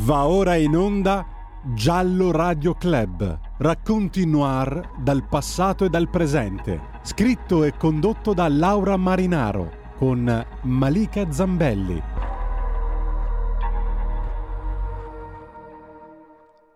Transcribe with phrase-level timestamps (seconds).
[0.00, 1.26] Va ora in onda
[1.74, 3.56] Giallo Radio Club.
[3.58, 7.00] Racconti noir dal passato e dal presente.
[7.02, 12.00] Scritto e condotto da Laura Marinaro con Malika Zambelli.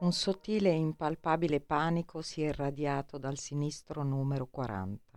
[0.00, 5.11] Un sottile e impalpabile panico si è irradiato dal sinistro numero 40.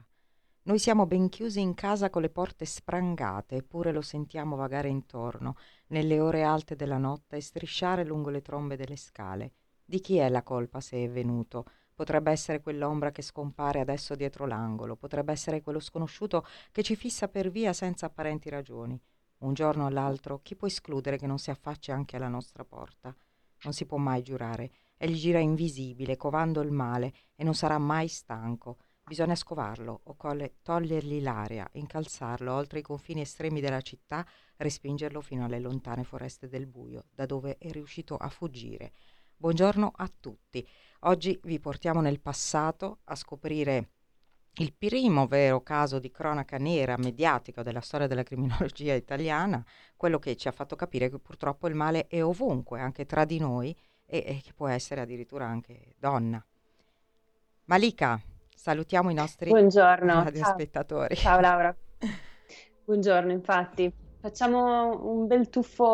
[0.67, 5.57] Noi siamo ben chiusi in casa con le porte sprangate, eppure lo sentiamo vagare intorno,
[5.89, 9.51] nelle ore alte della notte, e strisciare lungo le trombe delle scale.
[9.85, 11.65] Di chi è la colpa se è venuto?
[11.93, 17.27] Potrebbe essere quell'ombra che scompare adesso dietro l'angolo, potrebbe essere quello sconosciuto che ci fissa
[17.27, 18.99] per via senza apparenti ragioni.
[19.41, 23.15] Un giorno o l'altro, chi può escludere che non si affacci anche alla nostra porta?
[23.65, 24.71] Non si può mai giurare.
[24.97, 28.77] Egli gira invisibile, covando il male, e non sarà mai stanco.
[29.07, 34.25] Bisogna scovarlo o colle- togliergli l'aria, incalzarlo oltre i confini estremi della città,
[34.57, 38.93] respingerlo fino alle lontane foreste del buio, da dove è riuscito a fuggire.
[39.37, 40.67] Buongiorno a tutti.
[41.01, 43.89] Oggi vi portiamo nel passato a scoprire
[44.53, 49.63] il primo vero caso di cronaca nera mediatico della storia della criminologia italiana,
[49.95, 53.37] quello che ci ha fatto capire che purtroppo il male è ovunque, anche tra di
[53.37, 56.43] noi, e, e che può essere addirittura anche donna.
[57.65, 58.19] Malika,
[58.65, 60.23] Salutiamo i nostri Buongiorno.
[60.25, 61.15] radioaspettatori.
[61.15, 61.33] Ciao.
[61.33, 61.75] Ciao Laura.
[62.83, 63.93] Buongiorno, infatti.
[64.19, 65.85] Facciamo un bel tuffo,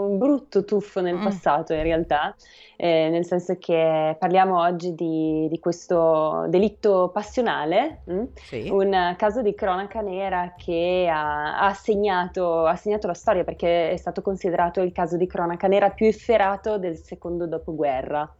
[0.00, 1.22] un brutto tuffo nel mm.
[1.22, 2.34] passato in realtà,
[2.78, 8.24] eh, nel senso che parliamo oggi di, di questo delitto passionale, mm?
[8.32, 8.70] sì.
[8.70, 13.96] un caso di cronaca nera che ha, ha, segnato, ha, segnato, la storia perché è
[13.98, 18.34] stato considerato il caso di cronaca nera più efferato del secondo dopoguerra.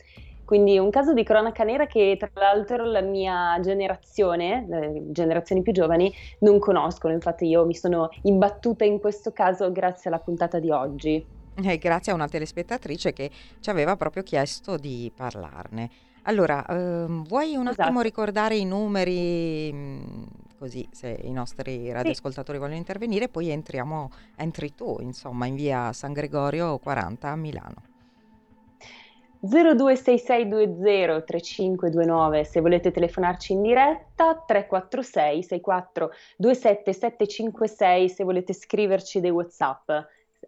[0.47, 5.72] Quindi un caso di cronaca nera che tra l'altro la mia generazione, le generazioni più
[5.72, 7.12] giovani, non conoscono.
[7.12, 11.27] Infatti io mi sono imbattuta in questo caso grazie alla puntata di oggi.
[11.64, 15.91] Eh, grazie a una telespettatrice che ci aveva proprio chiesto di parlarne.
[16.22, 17.83] Allora, ehm, vuoi un esatto.
[17.83, 20.22] attimo ricordare i numeri, mm,
[20.59, 22.62] così se i nostri radioascoltatori sì.
[22.62, 27.94] vogliono intervenire, poi entriamo, entri tu, insomma, in via San Gregorio 40 a Milano.
[29.41, 39.30] 026620 3529 se volete telefonarci in diretta, 346 64 27 756 se volete scriverci dei
[39.30, 39.91] WhatsApp.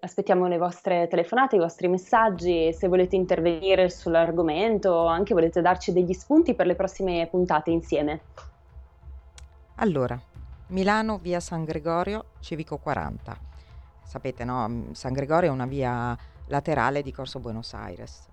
[0.01, 5.93] Aspettiamo le vostre telefonate, i vostri messaggi, se volete intervenire sull'argomento o anche volete darci
[5.93, 8.21] degli spunti per le prossime puntate insieme.
[9.77, 10.19] Allora,
[10.69, 13.37] Milano, via San Gregorio, Civico 40.
[14.05, 14.87] Sapete, no?
[14.93, 16.17] San Gregorio è una via
[16.47, 18.29] laterale di Corso Buenos Aires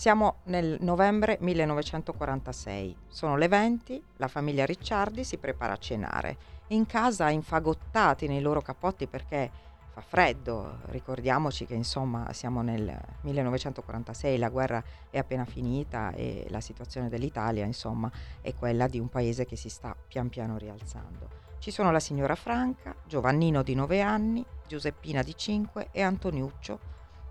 [0.00, 6.38] siamo nel novembre 1946, sono le 20, la famiglia Ricciardi si prepara a cenare.
[6.68, 9.50] In casa infagottati nei loro cappotti perché
[9.92, 16.62] fa freddo, ricordiamoci che insomma siamo nel 1946, la guerra è appena finita e la
[16.62, 21.28] situazione dell'Italia insomma è quella di un paese che si sta pian piano rialzando.
[21.58, 26.78] Ci sono la signora Franca, Giovannino di 9 anni, Giuseppina di 5 e Antoniuccio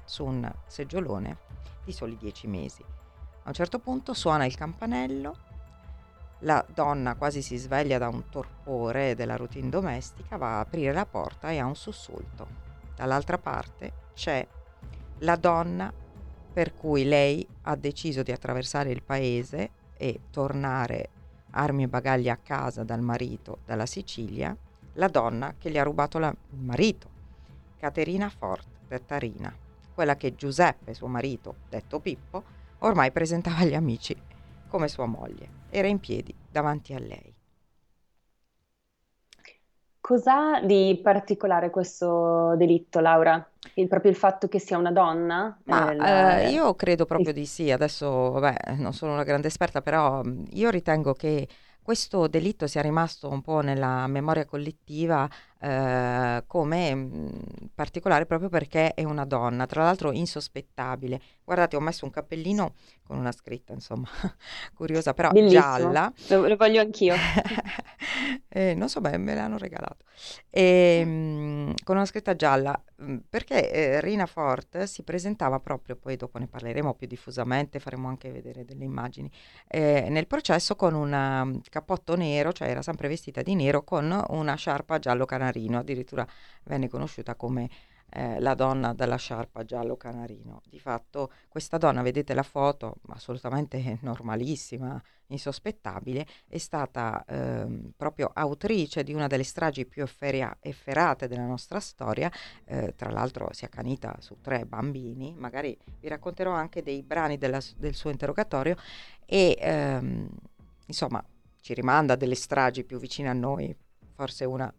[0.06, 1.49] su un seggiolone
[1.90, 2.84] di soli dieci mesi.
[2.84, 5.48] A un certo punto suona il campanello,
[6.44, 11.06] la donna quasi si sveglia da un torpore della routine domestica, va a aprire la
[11.06, 12.68] porta e ha un sussulto.
[12.96, 14.46] Dall'altra parte c'è
[15.20, 15.92] la donna
[16.54, 21.10] per cui lei ha deciso di attraversare il paese e tornare
[21.52, 24.56] armi e bagagli a casa dal marito dalla Sicilia,
[24.94, 27.10] la donna che gli ha rubato la, il marito,
[27.78, 28.68] Caterina Fort,
[29.06, 29.68] Tarina
[30.00, 32.42] quella che Giuseppe, suo marito, detto Pippo,
[32.80, 34.16] ormai presentava agli amici
[34.70, 35.50] come sua moglie.
[35.70, 37.36] Era in piedi davanti a lei.
[40.00, 43.46] Cos'ha di particolare questo delitto, Laura?
[43.74, 45.60] Il, proprio il fatto che sia una donna?
[45.66, 47.70] Ma eh, eh, io credo proprio di sì.
[47.70, 50.22] Adesso, vabbè, non sono una grande esperta, però
[50.52, 51.46] io ritengo che
[51.90, 55.28] questo delitto sia rimasto un po' nella memoria collettiva
[55.60, 61.20] eh, come mh, particolare proprio perché è una donna, tra l'altro insospettabile.
[61.44, 64.08] Guardate, ho messo un cappellino con una scritta, insomma,
[64.76, 65.62] curiosa, però Bellissimo.
[65.62, 66.14] gialla.
[66.28, 67.16] Lo, lo voglio anch'io.
[68.50, 70.06] eh, non so, beh, me l'hanno regalato.
[70.50, 76.16] E, mm, con una scritta gialla, mm, perché eh, Rina Fort si presentava proprio, poi
[76.16, 79.32] dopo ne parleremo più diffusamente, faremo anche vedere delle immagini,
[79.68, 84.56] eh, nel processo con un cappotto nero, cioè era sempre vestita di nero, con una
[84.56, 86.26] sciarpa giallo canarino, addirittura
[86.64, 87.70] venne conosciuta come
[88.12, 90.62] eh, la donna dalla sciarpa giallo canarino.
[90.66, 99.04] Di fatto questa donna, vedete la foto, assolutamente normalissima, insospettabile, è stata ehm, proprio autrice
[99.04, 102.32] di una delle stragi più efferia- efferate della nostra storia,
[102.66, 107.38] eh, tra l'altro si è accanita su tre bambini, magari vi racconterò anche dei brani
[107.38, 108.76] della, del suo interrogatorio.
[109.26, 110.28] E ehm,
[110.88, 111.24] insomma
[111.62, 113.76] ci rimanda delle stragi più vicine a noi,
[114.16, 114.74] forse una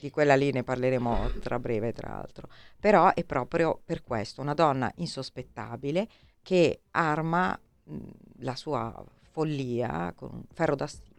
[0.00, 2.48] di quella lì ne parleremo tra breve, tra l'altro.
[2.78, 6.08] Però è proprio per questo una donna insospettabile
[6.42, 7.96] che arma mh,
[8.40, 11.16] la sua follia con un ferro da stiro.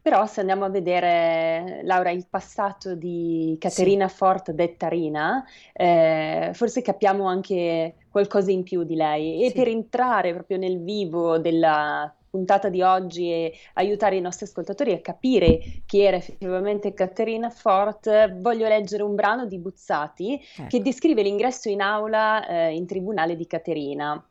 [0.00, 4.16] Però se andiamo a vedere, Laura, il passato di Caterina sì.
[4.16, 5.44] Fort detta Rina,
[5.74, 9.44] eh, forse capiamo anche qualcosa in più di lei.
[9.44, 9.54] E sì.
[9.54, 15.00] per entrare proprio nel vivo della puntata di oggi e aiutare i nostri ascoltatori a
[15.00, 20.68] capire chi era effettivamente Caterina Fort, voglio leggere un brano di Buzzati ecco.
[20.68, 24.22] che descrive l'ingresso in aula eh, in tribunale di Caterina.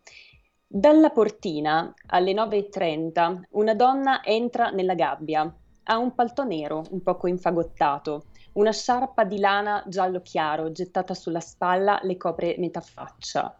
[0.69, 5.55] Dalla portina alle 9.30 una donna entra nella gabbia.
[5.89, 8.25] Ha un paltò nero, un poco infagottato.
[8.53, 13.57] Una sciarpa di lana giallo chiaro gettata sulla spalla le copre metà faccia.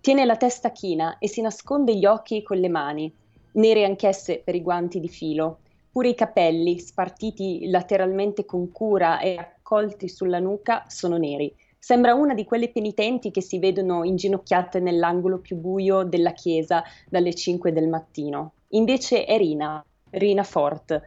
[0.00, 3.12] Tiene la testa china e si nasconde gli occhi con le mani
[3.56, 5.58] nere anch'esse per i guanti di filo.
[5.90, 11.54] Pure i capelli, spartiti lateralmente con cura e raccolti sulla nuca, sono neri.
[11.78, 17.32] Sembra una di quelle penitenti che si vedono inginocchiate nell'angolo più buio della chiesa dalle
[17.32, 18.52] 5 del mattino.
[18.70, 21.00] Invece è Rina, Rina Fort,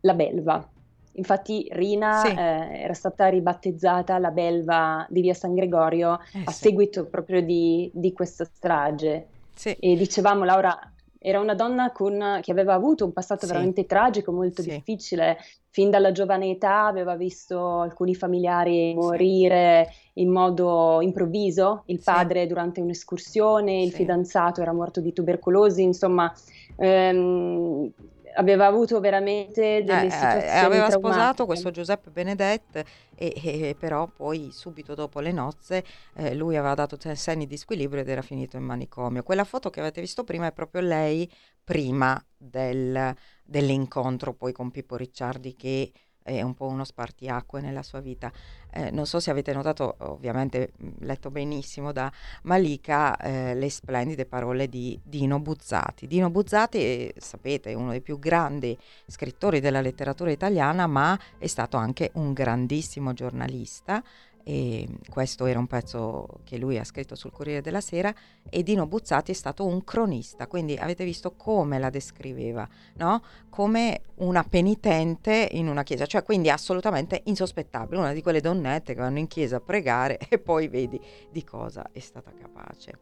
[0.00, 0.68] la belva.
[1.12, 2.28] Infatti Rina sì.
[2.28, 6.64] eh, era stata ribattezzata la belva di via San Gregorio eh, a sì.
[6.64, 9.26] seguito proprio di, di questa strage.
[9.54, 9.72] Sì.
[9.72, 10.78] E dicevamo, Laura,
[11.22, 13.52] era una donna con, che aveva avuto un passato sì.
[13.52, 14.70] veramente tragico, molto sì.
[14.70, 15.36] difficile.
[15.68, 20.22] Fin dalla giovane età aveva visto alcuni familiari morire sì.
[20.22, 26.32] in modo improvviso, il padre durante un'escursione, il fidanzato era morto di tubercolosi, insomma
[26.76, 27.92] ehm,
[28.34, 30.98] aveva avuto veramente delle eh, eh situazioni eh, aveva traumatiche.
[30.98, 32.84] sposato questo Giuseppe Benedette
[33.14, 35.84] e, e, però poi subito dopo le nozze
[36.14, 39.80] eh, lui aveva dato segni di squilibrio ed era finito in manicomio quella foto che
[39.80, 41.30] avete visto prima è proprio lei
[41.62, 45.92] prima del, dell'incontro poi con Pippo Ricciardi che
[46.22, 48.32] è un po' uno spartiacque nella sua vita.
[48.72, 52.10] Eh, non so se avete notato, ovviamente letto benissimo da
[52.42, 56.06] Malika, eh, le splendide parole di Dino Buzzati.
[56.06, 58.76] Dino Buzzati, eh, sapete, è uno dei più grandi
[59.06, 64.02] scrittori della letteratura italiana, ma è stato anche un grandissimo giornalista
[64.42, 68.12] e questo era un pezzo che lui ha scritto sul Corriere della Sera
[68.48, 73.22] e Dino Buzzati è stato un cronista, quindi avete visto come la descriveva, no?
[73.48, 79.00] come una penitente in una chiesa, cioè quindi assolutamente insospettabile, una di quelle donnette che
[79.00, 81.00] vanno in chiesa a pregare e poi vedi
[81.30, 82.98] di cosa è stata capace.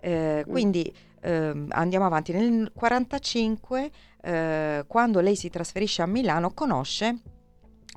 [0.00, 3.90] Eh, quindi eh, andiamo avanti, nel 1945
[4.22, 7.18] eh, quando lei si trasferisce a Milano conosce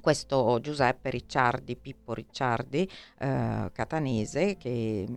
[0.04, 2.86] questo Giuseppe Ricciardi, Pippo Ricciardi,
[3.20, 5.08] eh, catanese, che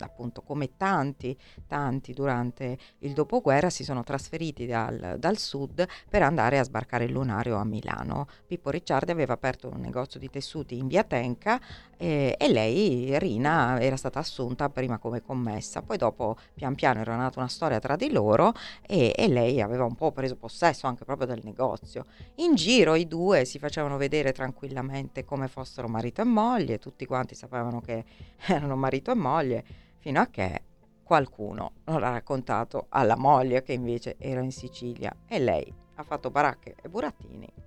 [0.00, 1.34] appunto come tanti,
[1.66, 7.12] tanti durante il dopoguerra si sono trasferiti dal, dal, sud per andare a sbarcare il
[7.12, 8.26] lunario a Milano.
[8.46, 11.58] Pippo Ricciardi aveva aperto un negozio di tessuti in via Tenca
[11.96, 17.16] eh, e lei, Rina, era stata assunta prima come commessa, poi dopo pian piano era
[17.16, 18.52] nata una storia tra di loro
[18.86, 22.04] e, e lei aveva un po' preso possesso anche proprio del negozio.
[22.36, 27.34] In giro i due si facevano vedere tranquillamente come fossero marito e moglie, tutti quanti
[27.34, 28.04] sapevano che
[28.46, 29.64] erano marito e moglie,
[29.96, 30.62] fino a che
[31.02, 36.30] qualcuno non l'ha raccontato alla moglie che invece era in Sicilia e lei ha fatto
[36.30, 37.64] baracche e burattini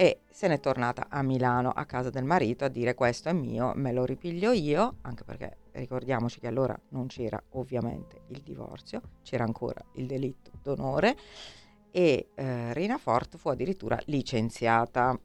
[0.00, 3.72] e se n'è tornata a Milano a casa del marito a dire questo è mio,
[3.74, 9.42] me lo ripiglio io, anche perché ricordiamoci che allora non c'era ovviamente il divorzio, c'era
[9.42, 11.16] ancora il delitto d'onore
[11.90, 15.18] e eh, Rina Fort fu addirittura licenziata.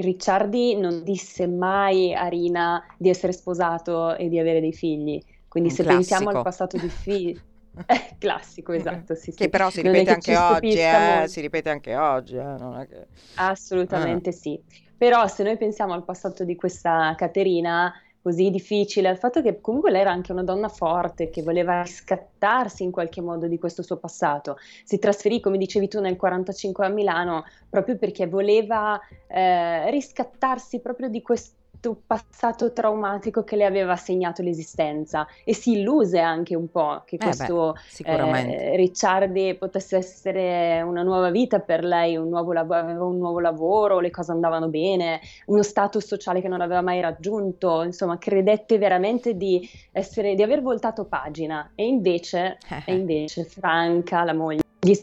[0.00, 5.70] Ricciardi non disse mai a Rina di essere sposato e di avere dei figli, quindi
[5.70, 6.08] Un se classico.
[6.08, 7.42] pensiamo al passato difficile
[7.86, 9.14] eh, classico, esatto.
[9.14, 9.48] Sì, che sì.
[9.48, 12.36] però si ripete anche oggi, eh, si ripete anche oggi.
[12.36, 13.06] Eh, che...
[13.34, 14.32] Assolutamente ah.
[14.32, 14.60] sì.
[14.96, 17.92] Però se noi pensiamo al passato di questa Caterina,
[18.28, 22.82] così difficile, al fatto che comunque lei era anche una donna forte che voleva riscattarsi
[22.82, 24.58] in qualche modo di questo suo passato.
[24.84, 31.08] Si trasferì, come dicevi tu, nel 1945 a Milano proprio perché voleva eh, riscattarsi proprio
[31.08, 31.57] di questo
[32.04, 35.26] passato traumatico che le aveva segnato l'esistenza.
[35.44, 41.02] E si illuse anche un po' che questo eh beh, eh, Ricciardi potesse essere una
[41.02, 45.62] nuova vita per lei, un nuovo lav- un nuovo lavoro, le cose andavano bene, uno
[45.62, 51.04] status sociale che non aveva mai raggiunto, insomma credette veramente di, essere, di aver voltato
[51.04, 51.70] pagina.
[51.74, 54.94] E invece, e invece Franca, la moglie, gli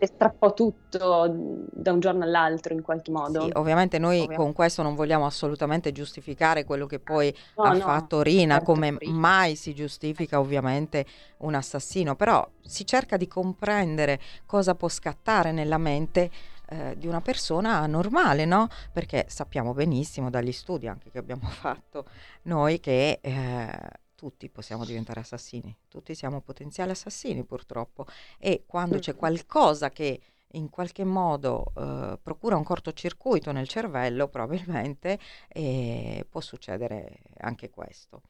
[0.00, 1.32] strappò tutto
[1.70, 3.44] da un giorno all'altro in qualche modo.
[3.44, 4.42] Sì, ovviamente noi ovviamente.
[4.42, 8.72] con questo non vogliamo assolutamente giustificare quello che poi no, ha no, fatto Rina, certo
[8.72, 9.18] come Rina.
[9.18, 11.06] mai si giustifica ovviamente
[11.38, 16.30] un assassino, però si cerca di comprendere cosa può scattare nella mente
[16.68, 18.68] eh, di una persona normale, no?
[18.92, 22.06] Perché sappiamo benissimo dagli studi anche che abbiamo fatto
[22.42, 23.78] noi che eh,
[24.22, 28.06] tutti possiamo diventare assassini, tutti siamo potenziali assassini purtroppo
[28.38, 30.20] e quando c'è qualcosa che
[30.52, 38.22] in qualche modo eh, procura un cortocircuito nel cervello, probabilmente eh, può succedere anche questo.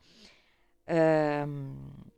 [0.85, 2.11] Ehm,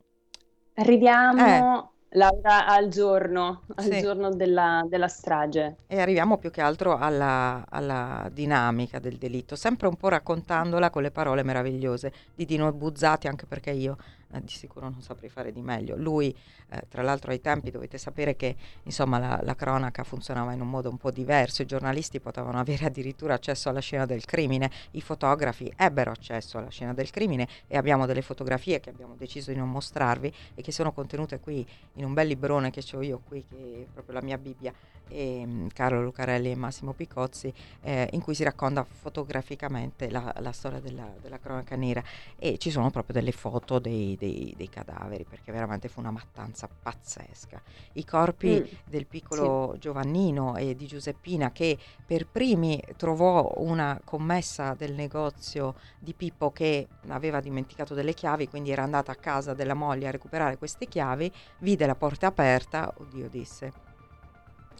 [0.75, 1.94] Arriviamo eh.
[2.15, 4.01] Laura, al giorno, al sì.
[4.01, 5.75] giorno della, della, strage.
[5.87, 11.01] E arriviamo più che altro alla, alla, dinamica del delitto, sempre un po' raccontandola con
[11.01, 13.97] le parole meravigliose di Dino Buzzati, anche perché io
[14.35, 15.95] eh, di sicuro non saprei fare di meglio.
[15.95, 16.35] Lui,
[16.69, 20.69] eh, tra l'altro ai tempi dovete sapere che insomma, la, la, cronaca funzionava in un
[20.69, 25.01] modo un po' diverso, i giornalisti potevano avere addirittura accesso alla scena del crimine, i
[25.01, 29.57] fotografi ebbero accesso alla scena del crimine e abbiamo delle fotografie che abbiamo deciso di
[29.57, 33.43] non mostrarvi e che sono contenute qui in un bel librone che ho io qui,
[33.47, 34.73] che è proprio la mia Bibbia,
[35.07, 40.51] e, um, Carlo Lucarelli e Massimo Picozzi, eh, in cui si racconta fotograficamente la, la
[40.51, 42.03] storia della, della, cronaca nera
[42.37, 44.24] e ci sono proprio delle foto dei, dei,
[44.55, 47.61] dei, cadaveri perché veramente fu una mattanza pazzesca.
[47.93, 49.79] I corpi mm, del piccolo sì.
[49.79, 56.87] Giovannino e di Giuseppina che per primi trovò una commessa del negozio di Pippo che
[57.07, 61.31] aveva dimenticato delle chiavi, quindi era andata a casa della moglie a recuperare queste chiavi,
[61.59, 63.93] vide la porta aperta, oddio disse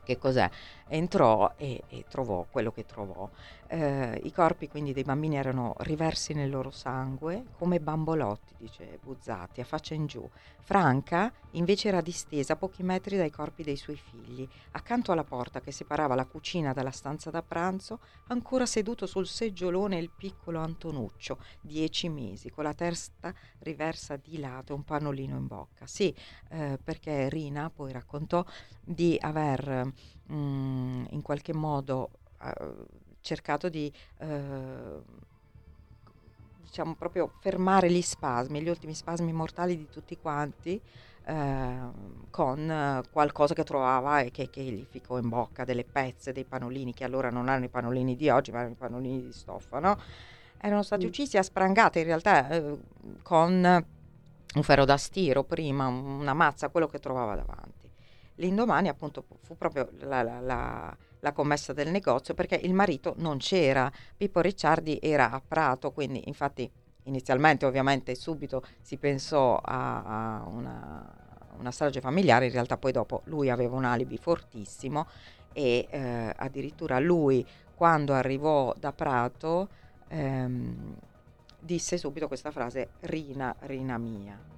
[0.05, 0.49] che cos'è,
[0.87, 3.29] entrò e, e trovò quello che trovò.
[3.67, 9.61] Eh, I corpi quindi dei bambini erano riversi nel loro sangue come bambolotti, dice Buzzati,
[9.61, 10.27] a faccia in giù.
[10.59, 15.71] Franca invece era distesa pochi metri dai corpi dei suoi figli, accanto alla porta che
[15.71, 22.09] separava la cucina dalla stanza da pranzo, ancora seduto sul seggiolone il piccolo Antonuccio, dieci
[22.09, 25.85] mesi, con la testa riversa di lato e un pannolino in bocca.
[25.87, 26.13] Sì,
[26.49, 28.43] eh, perché Rina poi raccontò
[28.83, 29.91] di aver
[30.27, 32.09] mh, mm, in qualche modo
[32.41, 32.85] uh,
[33.21, 35.03] cercato di uh,
[36.61, 40.79] diciamo proprio fermare gli spasmi, gli ultimi spasmi mortali di tutti quanti
[41.27, 41.93] uh,
[42.29, 46.93] con qualcosa che trovava e che, che, gli ficcò in bocca, delle pezze, dei panolini
[46.93, 49.97] che allora non erano i panolini di oggi ma erano i panolini di stoffa, no?
[50.57, 51.07] Erano stati mm.
[51.07, 52.47] uccisi a sprangate in realtà
[53.21, 53.85] con
[54.55, 57.84] un ferro da stiro prima, una mazza, quello che trovava davanti.
[58.35, 63.37] L'indomani appunto fu proprio la, la, la, la, commessa del negozio perché il marito non
[63.37, 66.69] c'era, Pippo Ricciardi era a Prato, quindi infatti
[67.03, 73.21] inizialmente ovviamente subito si pensò a, a una, una, strage familiare, in realtà poi dopo
[73.25, 75.07] lui aveva un alibi fortissimo
[75.53, 79.69] e eh, addirittura lui quando arrivò da Prato
[80.07, 80.95] ehm,
[81.59, 84.54] disse subito questa frase Rina, Rina mia.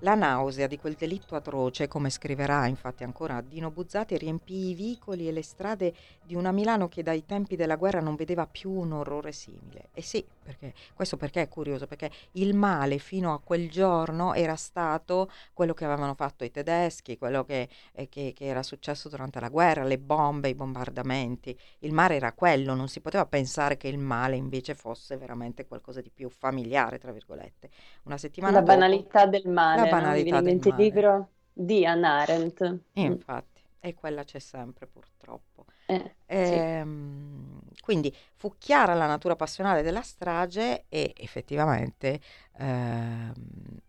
[0.00, 5.26] La nausea di quel delitto atroce, come scriverà infatti ancora Dino Buzzati, riempì i vicoli
[5.28, 8.92] e le strade di una Milano che dai tempi della guerra non vedeva più un
[8.92, 9.88] orrore simile.
[9.92, 14.54] E sì, perché, questo perché è curioso, perché il male fino a quel giorno era
[14.54, 19.40] stato quello che avevano fatto i tedeschi, quello che, eh, che, che era successo durante
[19.40, 21.58] la guerra, le bombe, i bombardamenti.
[21.80, 26.00] Il male era quello, non si poteva pensare che il male invece fosse veramente qualcosa
[26.00, 27.70] di più familiare, tra virgolette.
[28.04, 30.82] Una settimana la dopo, banalità del male la banalità del male.
[30.82, 32.62] libro di Hannah Arendt.
[32.98, 33.04] Mm.
[33.04, 35.64] Infatti, e quella c'è sempre purtroppo.
[35.86, 37.74] Eh, ehm, sì.
[37.80, 42.20] Quindi fu chiara la natura passionale della strage e effettivamente,
[42.58, 43.32] ehm,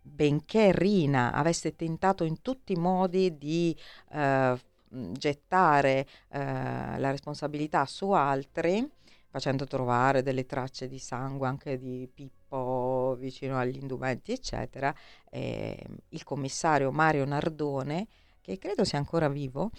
[0.02, 3.76] benché Rina avesse tentato in tutti i modi di
[4.12, 4.56] eh,
[4.88, 8.88] gettare eh, la responsabilità su altri,
[9.30, 14.94] facendo trovare delle tracce di sangue anche di Pippo vicino agli indumenti, eccetera,
[15.30, 15.76] eh,
[16.10, 18.06] il commissario Mario Nardone,
[18.40, 19.70] che credo sia ancora vivo,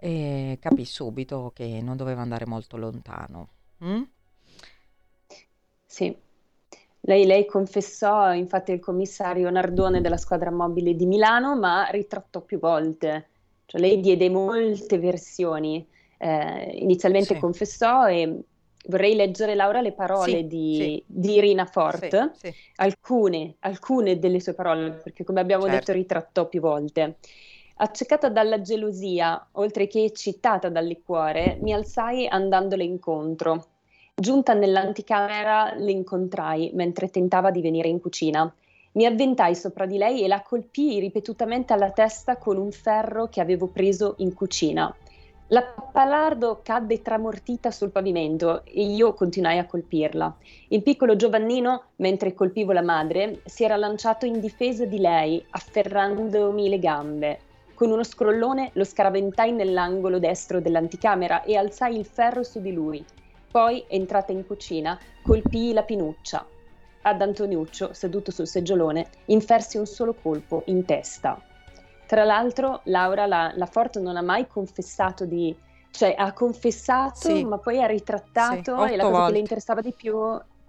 [0.00, 3.48] eh, capì subito che non doveva andare molto lontano.
[3.84, 4.02] Mm?
[5.84, 6.16] Sì.
[7.00, 12.58] Lei, lei, confessò, infatti, il commissario Nardone della squadra mobile di Milano, ma ritrattò più
[12.58, 13.28] volte.
[13.66, 15.86] Cioè, lei diede molte versioni.
[16.18, 17.40] Eh, inizialmente sì.
[17.40, 18.42] confessò e
[18.88, 22.32] vorrei leggere Laura le parole Sì, di, sì, di Irina Fort,
[22.76, 25.78] alcune, alcune delle sue parole, perché come abbiamo Certo.
[25.78, 27.16] detto ritrattò più volte.
[27.80, 33.66] Accecata dalla gelosia, oltre che eccitata dal liquore, mi alzai andandole incontro.
[34.16, 38.52] Giunta nell'anticamera, le incontrai mentre tentava di venire in cucina.
[38.94, 43.40] Mi avventai sopra di lei e la colpii ripetutamente alla testa con un ferro che
[43.40, 44.92] avevo preso in cucina.
[45.50, 50.36] La pappalardo cadde tramortita sul pavimento e io continuai a colpirla.
[50.70, 56.68] Il piccolo Giovannino, mentre colpivo la madre, si era lanciato in difesa di lei, afferrandomi
[56.68, 57.40] le gambe.
[57.78, 63.04] Con uno scrollone lo scaraventai nell'angolo destro dell'anticamera e alzai il ferro su di lui.
[63.52, 66.44] Poi, entrata in cucina, colpii la pinuccia.
[67.02, 71.40] Ad Antoniuccio, seduto sul seggiolone, infersi un solo colpo in testa.
[72.04, 75.56] Tra l'altro, Laura, la, la Forte non ha mai confessato di...
[75.92, 77.44] cioè ha confessato, Sì.
[77.44, 79.32] ma poi ha ritrattato Sì, e la cosa che volte.
[79.34, 80.16] le interessava di più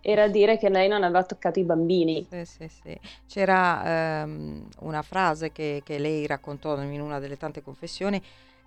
[0.01, 2.25] era dire che lei non aveva toccato i bambini.
[2.29, 2.99] Sì, sì, sì.
[3.27, 8.21] C'era ehm, una frase che, che lei raccontò in una delle tante confessioni.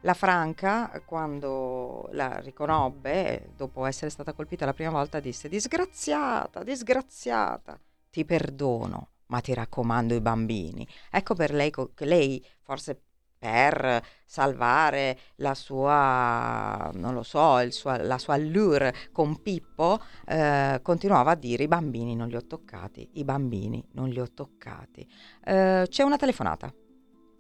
[0.05, 7.79] La Franca, quando la riconobbe, dopo essere stata colpita la prima volta, disse: Disgraziata, disgraziata,
[8.11, 10.87] ti perdono, ma ti raccomando i bambini.
[11.11, 13.01] Ecco per lei che lei, forse
[13.43, 20.79] per salvare la sua, non lo so, il sua- la sua allure con Pippo, eh,
[20.81, 25.05] continuava a dire: I bambini non li ho toccati, i bambini non li ho toccati.
[25.45, 26.73] Eh, c'è una telefonata.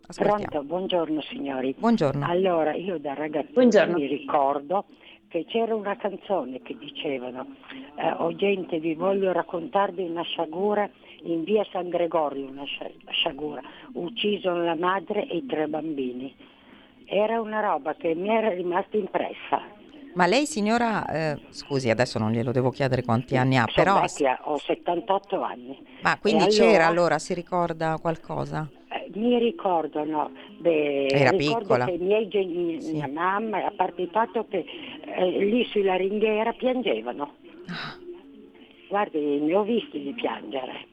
[0.09, 0.43] Ascoltiamo.
[0.45, 1.77] Pronto, buongiorno signori.
[1.79, 2.27] Buongiorno.
[2.27, 3.15] Allora, io da
[3.53, 3.95] Buongiorno.
[3.95, 4.87] mi ricordo
[5.29, 7.47] che c'era una canzone che dicevano
[7.97, 10.91] eh, o gente vi voglio raccontarvi una sciagura
[11.25, 13.61] in via San Gregorio, una scia- sciagura,
[13.95, 16.35] ucciso la madre e i tre bambini.
[17.05, 19.63] Era una roba che mi era rimasta impressa.
[20.15, 24.01] Ma lei, signora, eh, scusi, adesso non glielo devo chiedere quanti anni ha, Sono però.
[24.03, 25.79] vecchia, ho 78 anni.
[26.03, 28.69] Ma quindi E c'era allora- allora, si ricorda qualcosa?
[28.91, 31.85] Eh, mi ricordo, no, beh, Era ricordo piccola.
[31.87, 32.93] che i miei geni- Sì.
[32.93, 34.65] mia mamma, a parte il fatto che
[35.15, 37.37] eh, lì sulla ringhiera piangevano.
[38.89, 40.87] Guardi, ne ho visti di piangere.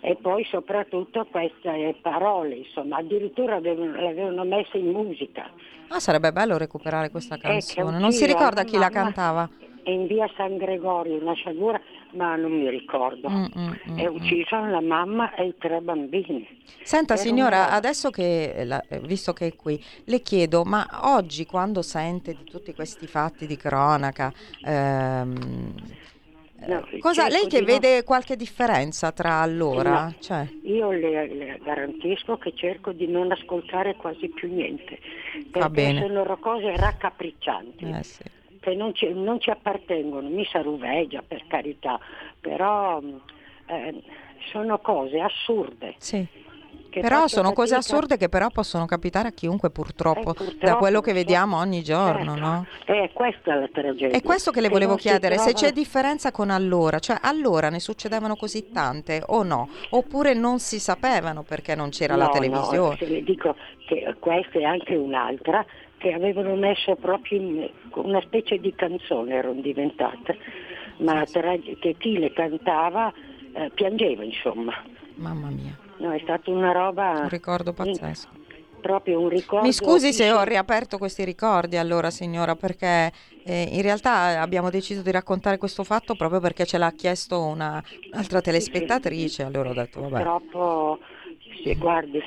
[0.00, 5.48] E poi soprattutto queste parole, insomma, addirittura avevano- l'avevano messa in musica.
[5.88, 7.98] Ah, sarebbe bello recuperare questa Eh, canzone.
[7.98, 9.48] Non si ricorda chi la cantava?
[9.84, 11.80] In via San Gregorio, una sciagura,
[12.12, 13.28] ma non mi ricordo.
[13.28, 14.14] Mm, mm, mm, E mm.
[14.14, 16.46] ucciso la mamma e i tre bambini.
[16.82, 20.62] Senta Era signora, una- adesso che, eh, la- eh, visto che è qui, le chiedo,
[20.64, 24.32] ma oggi quando sente di tutti questi fatti di cronaca,
[24.64, 26.11] ehm, eh,
[26.66, 30.04] No, cosa, lei che vede qualche differenza tra allora?
[30.04, 30.14] No.
[30.20, 34.98] Cioè, Io le, le garantisco che cerco di non ascoltare quasi più niente,
[35.50, 36.00] perché bene.
[36.06, 38.22] sono cose raccapriccianti, eh sì.
[38.60, 41.98] che non ci, non ci appartengono, mi saruveggia per carità,
[42.40, 43.20] però mh,
[43.66, 44.02] eh,
[44.50, 45.94] sono cose assurde.
[45.98, 46.26] Sì.
[47.00, 51.00] Però sono cose assurde che però possono capitare a chiunque purtroppo, Eh, da purtroppo, quello
[51.00, 52.40] che vediamo ogni giorno, Certo.
[52.40, 52.66] no?
[52.86, 54.16] Eh, questa è la tragedia.
[54.16, 58.36] È questo che le volevo chiedere, se c'è differenza con allora, cioè allora ne succedevano
[58.36, 59.68] così tante o no?
[59.90, 62.96] Oppure non si sapevano perché non c'era la No, no, televisione?
[62.98, 65.64] se le dico che questa è anche un'altra
[65.98, 70.36] che avevano messo proprio in una specie di canzone erano diventate,
[70.98, 73.12] ma tra- che chi le cantava
[73.54, 74.72] eh, piangeva insomma.
[75.14, 78.28] Mamma mia, No, è stata una roba un ricordo pazzesco.
[78.80, 79.64] proprio un ricordo.
[79.66, 83.12] Mi scusi se ho riaperto questi ricordi allora signora, perché
[83.44, 87.80] eh, in realtà abbiamo deciso di raccontare questo fatto proprio perché ce l'ha chiesto una-
[88.10, 90.14] un'altra telespettatrice, allora ho detto vabbè.
[90.14, 90.98] Purtroppo,
[91.62, 92.20] sì, guardi,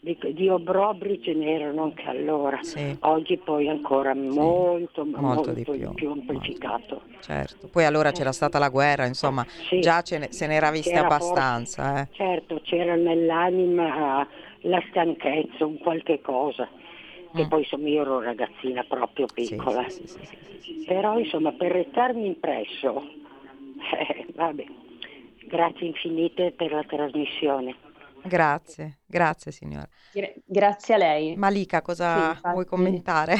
[0.00, 2.58] di, di obbrobri ce n'erano anche allora.
[2.62, 2.96] Sì.
[3.00, 6.32] Oggi poi ancora molto, ma molto molto, di più, più molto.
[6.32, 7.02] amplificato.
[7.20, 9.80] Certo, poi allora c'era stata la guerra, insomma, Sì.
[9.80, 12.00] già ce ne, se ne era viste C'era abbastanza.
[12.00, 12.08] eh.
[12.12, 14.26] Certo, c'era nell'anima
[14.62, 16.68] la stanchezza, un qualche cosa,
[17.34, 17.48] che Mm.
[17.48, 20.84] poi insomma io ero ragazzina proprio Sì, piccola, sì, sì, sì, sì, sì.
[20.86, 23.02] però insomma per restarmi impresso,
[23.98, 24.64] eh, vabbè,
[25.46, 27.74] grazie infinite per la trasmissione.
[28.22, 29.88] Grazie, grazie signora.
[30.12, 31.36] Gra- Grazie a lei.
[31.36, 32.52] Malika, cosa Sì, infatti.
[32.52, 33.36] vuoi commentare?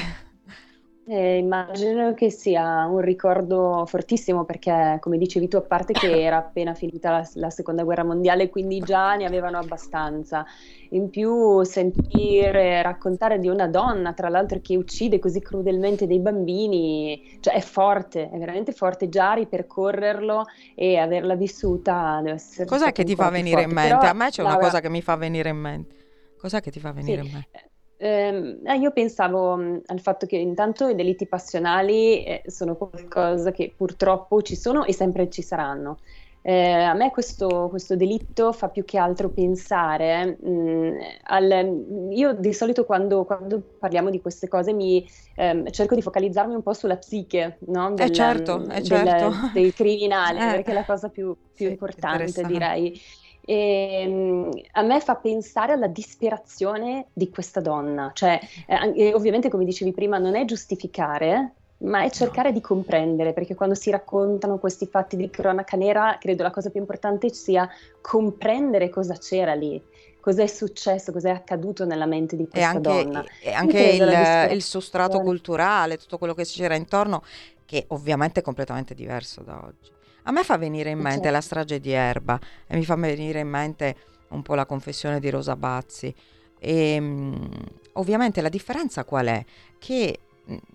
[1.13, 6.37] Eh, immagino che sia un ricordo fortissimo perché, come dicevi tu, a parte che era
[6.37, 10.47] appena finita la, la seconda guerra mondiale, quindi già ne avevano abbastanza.
[10.91, 17.21] In più, sentire raccontare di una donna, tra l'altro, che uccide così crudelmente dei bambini,
[17.41, 19.09] cioè è forte, è veramente forte.
[19.09, 20.45] Già ripercorrerlo
[20.77, 23.75] e averla vissuta deve essere Cos'è che ti fa venire in forte.
[23.75, 24.07] mente?
[24.07, 25.95] Però, A me c'è una Laura, cosa che mi fa venire in mente.
[26.39, 27.70] Cos'è che ti fa venire Sì, in mente?
[28.03, 32.75] Ehm, eh, io pensavo mh, mm, al fatto che intanto i delitti passionali eh, sono
[32.75, 35.99] qualcosa che purtroppo ci sono e sempre ci saranno.
[36.43, 42.09] Eh, a me questo, questo, delitto fa più che altro pensare mh, mm, al...
[42.13, 46.63] Io di solito quando, quando, parliamo di queste cose mi, ehm, cerco di focalizzarmi un
[46.63, 47.91] po' sulla psiche no?
[47.91, 49.35] Eh, del, certo, del, certo.
[49.53, 50.51] del, criminale, eh.
[50.53, 52.99] perché è la cosa più, più sì, importante direi.
[53.45, 59.65] E, um, a me fa pensare alla disperazione di questa donna, cioè eh, ovviamente come
[59.65, 62.55] dicevi prima non è giustificare, ma è cercare no.
[62.55, 66.81] di comprendere, perché quando si raccontano questi fatti di cronaca nera, credo la cosa più
[66.81, 67.69] importante sia
[68.01, 69.83] comprendere cosa c'era lì,
[70.21, 73.25] cosa è successo, cosa è accaduto nella mente di questa e anche, donna.
[73.41, 77.23] E anche il, il sostrato culturale, tutto quello che c'era intorno,
[77.65, 79.99] che ovviamente è completamente diverso da oggi.
[80.31, 81.31] A me fa venire in mente certo.
[81.33, 82.39] la strage di Erba
[82.69, 83.97] e mi fa venire in mente
[84.29, 86.15] un po' la confessione di Rosa Bazzi.
[86.57, 87.51] E, um,
[87.95, 89.45] ovviamente la differenza qual è?
[89.77, 90.21] Che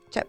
[0.10, 0.28] cioè,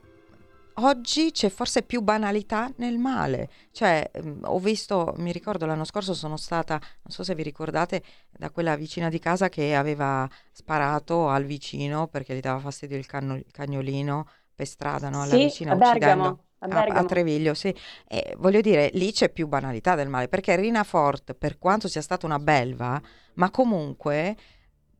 [0.75, 3.51] oggi c'è forse più banalità nel male.
[3.73, 8.05] Cioè, um, ho visto, mi ricordo l'anno scorso sono stata, non so se vi ricordate,
[8.31, 13.07] da quella vicina di casa che aveva sparato al vicino perché gli dava fastidio il,
[13.07, 15.23] canno, il cagnolino per strada, no?
[15.23, 16.45] Alla sì, vicina a Bergamo.
[16.69, 17.75] A, a, Treviglio, sì.
[18.09, 22.03] E voglio dire, lì c'è più banalità del male, perché Rina Fort, per quanto sia
[22.03, 23.01] stata una belva,
[23.35, 24.37] ma comunque,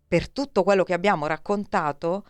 [0.07, 2.25] per tutto quello che abbiamo raccontato,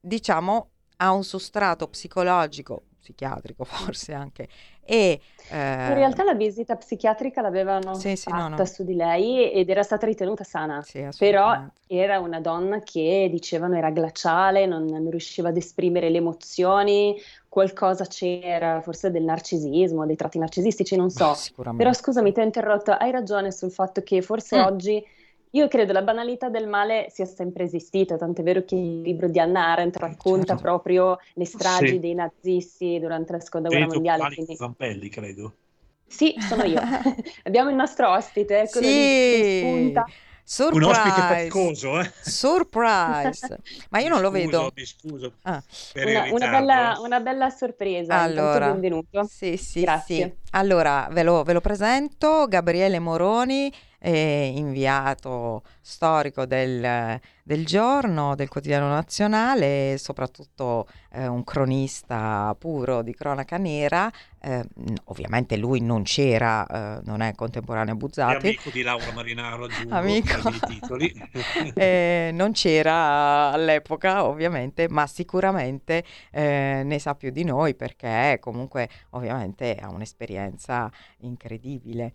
[0.00, 4.48] diciamo, ha un sostrato psicologico, psichiatrico forse anche,
[4.84, 5.86] e, eh...
[5.88, 8.64] In realtà la visita psichiatrica l'avevano sì, sì, fatta no, no.
[8.64, 13.76] su di lei ed era stata ritenuta sana, sì, però era una donna che dicevano
[13.76, 17.16] era glaciale, non, non, riusciva ad esprimere le emozioni,
[17.48, 21.34] qualcosa c'era, forse del narcisismo, dei tratti narcisistici, non so.
[21.76, 24.64] Però scusami, ti ho interrotto, hai ragione sul fatto che forse mm.
[24.64, 25.04] oggi
[25.52, 29.40] io credo la banalità del male sia sempre esistita, tant'è vero che il libro di
[29.40, 30.62] Anna Arendt racconta certo.
[30.62, 31.98] proprio le stragi sì.
[31.98, 34.34] dei nazisti durante la seconda guerra mondiale.
[34.34, 34.54] Quindi...
[34.54, 35.54] Zampelli, credo.
[36.06, 36.80] Sì, sono io.
[37.44, 38.92] Abbiamo il nostro ospite, eccolo sì.
[38.92, 40.04] lì, spunta.
[40.50, 40.84] Surprise.
[40.84, 42.12] Un ospite faticoso, eh?
[42.22, 43.58] Surprise!
[43.90, 44.72] Ma io non lo vedo.
[44.74, 45.34] Mi scuso.
[45.42, 45.62] Ah.
[45.94, 48.20] Una, una, bella, una, bella, sorpresa.
[48.20, 49.24] Allora, benvenuto.
[49.30, 50.24] Sì, sì, Grazie.
[50.24, 50.48] sì.
[50.50, 52.46] Allora, ve lo, ve lo presento.
[52.48, 62.54] Gabriele Moroni eh, inviato storico del, del, giorno, del quotidiano nazionale, soprattutto eh, un cronista
[62.58, 64.10] puro di cronaca nera.
[64.42, 64.64] Eh,
[65.04, 68.46] ovviamente lui non c'era, eh, non è contemporaneo a Buzzati.
[68.46, 70.50] È amico di Laura Marinaro, aggiungo, amico.
[70.66, 71.28] titoli.
[71.74, 78.88] Eh, non c'era all'epoca, ovviamente, ma sicuramente eh, ne sa più di noi perché comunque
[79.10, 82.12] ovviamente ha un'esperienza incredibile.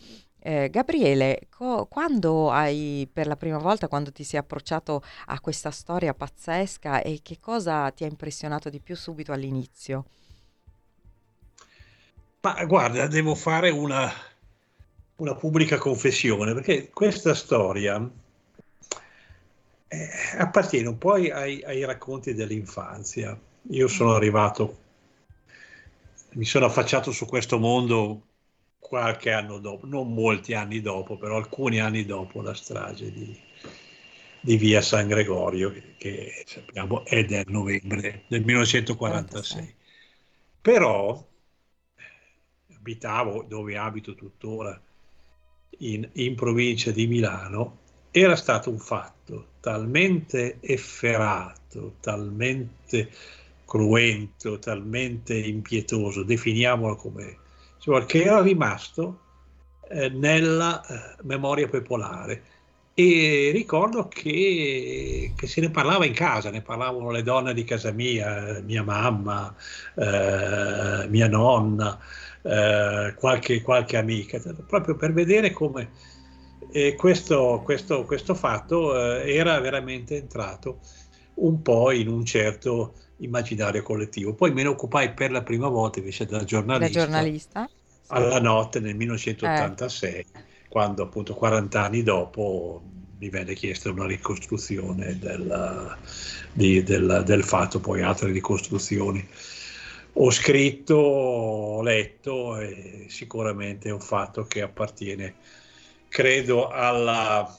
[0.47, 5.71] Eh, Gabriele, co- quando hai per la prima volta, quando ti sei approcciato a questa
[5.71, 10.05] storia pazzesca e che cosa ti ha impressionato di più subito all'inizio?
[12.41, 14.07] Ma guarda, devo fare una,
[15.15, 18.07] una pubblica confessione perché questa storia
[19.87, 23.35] eh, appartiene un po' ai, ai, racconti dell'infanzia.
[23.71, 24.15] Io sono mm.
[24.15, 24.77] arrivato,
[26.33, 28.21] mi sono affacciato su questo mondo
[28.87, 33.35] qualche anno dopo, non molti anni dopo, però alcuni anni dopo la strage di,
[34.39, 39.75] di via San Gregorio, che sappiamo è del novembre del 1946.
[40.61, 41.27] Però
[42.75, 44.79] abitavo dove abito tuttora,
[45.79, 47.79] in, in provincia di Milano,
[48.11, 53.11] era stato un fatto talmente efferato, talmente
[53.65, 57.43] cruento, talmente impietoso, definiamolo come
[57.85, 59.19] cioè che era rimasto
[59.89, 62.41] eh, nella eh, memoria popolare.
[62.95, 67.91] E ricordo che, che, se ne parlava in casa, ne parlavano le donne di casa
[67.91, 69.53] mia, mia mamma,
[69.95, 71.99] eh, mia nonna,
[72.41, 75.91] eh, qualche, qualche, amica, proprio per vedere come
[76.71, 80.79] eh, questo, questo, questo, fatto era veramente entrato
[81.35, 84.33] un po' in un certo immaginario collettivo.
[84.33, 87.69] Poi me ne occupai per la prima volta invece da giornalista, da giornalista?
[88.07, 90.25] alla notte nel 1986, eh.
[90.69, 92.83] quando appunto 40 anni dopo
[93.17, 95.97] mi venne chiesta una ricostruzione del,
[96.51, 99.25] di, del, del fatto, poi altre ricostruzioni.
[100.17, 105.35] Ho scritto, ho letto e sicuramente è un fatto che appartiene,
[106.07, 107.57] credo, alla,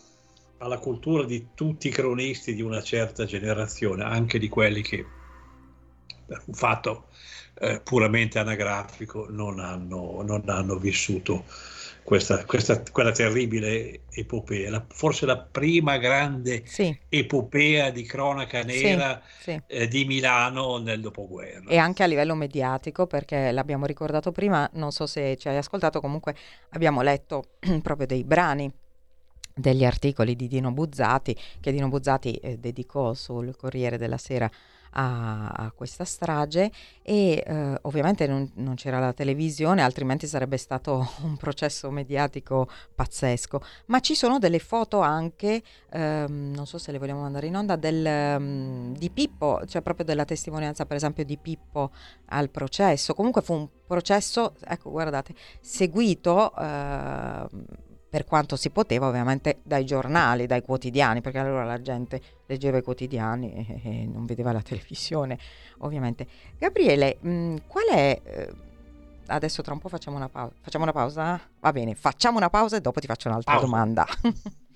[0.58, 5.04] alla cultura di tutti i cronisti di una certa generazione, anche di quelli che
[6.26, 7.06] per un fatto
[7.58, 11.44] eh, puramente anagrafico non hanno, non hanno vissuto
[12.06, 16.96] questa, questa, quella terribile epopea, la, forse la prima grande sì.
[17.08, 19.62] epopea di cronaca nera sì, sì.
[19.66, 21.68] Eh, di Milano nel dopoguerra.
[21.68, 26.00] E anche a livello mediatico, perché l'abbiamo ricordato prima, non so se ci hai ascoltato,
[26.00, 26.36] comunque
[26.70, 28.72] abbiamo letto proprio dei brani
[29.52, 34.48] degli articoli di Dino Buzzati che Dino Buzzati eh, dedicò sul Corriere della Sera
[34.90, 36.70] a, a questa strage
[37.02, 43.60] e eh, ovviamente non, non, c'era la televisione, altrimenti sarebbe stato un processo mediatico pazzesco,
[43.86, 47.76] ma ci sono delle foto anche, ehm, non so se le vogliamo mandare in onda,
[47.76, 51.90] del, um, di Pippo, cioè proprio della testimonianza per esempio di Pippo
[52.26, 56.54] al processo, comunque fu un processo, ecco guardate, seguito...
[56.56, 62.78] Eh, per quanto si poteva ovviamente dai giornali, dai quotidiani, perché allora la gente leggeva
[62.78, 65.38] i quotidiani e, e non vedeva la televisione,
[65.78, 66.26] ovviamente.
[66.58, 68.20] Gabriele, mh, mm, qual è...
[68.22, 68.52] Eh,
[69.26, 70.54] adesso tra un po' facciamo una pausa.
[70.60, 71.40] Facciamo una pausa?
[71.60, 73.66] Va bene, facciamo una pausa e dopo ti faccio un'altra pausa.
[73.66, 74.06] domanda.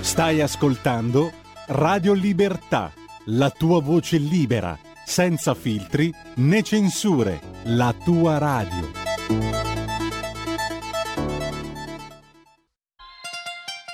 [0.00, 1.32] Stai ascoltando
[1.66, 2.92] Radio Libertà,
[3.26, 9.17] la tua voce libera, senza filtri né censure, la tua radio.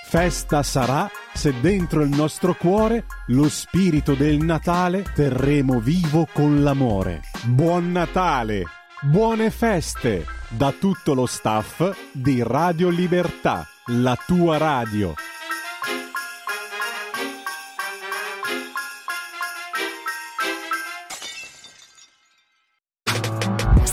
[0.06, 7.22] Festa sarà se dentro il nostro cuore lo spirito del Natale terremo vivo con l'amore.
[7.46, 8.62] Buon Natale!
[9.02, 15.14] Buone feste da tutto lo staff di Radio Libertà, la tua radio.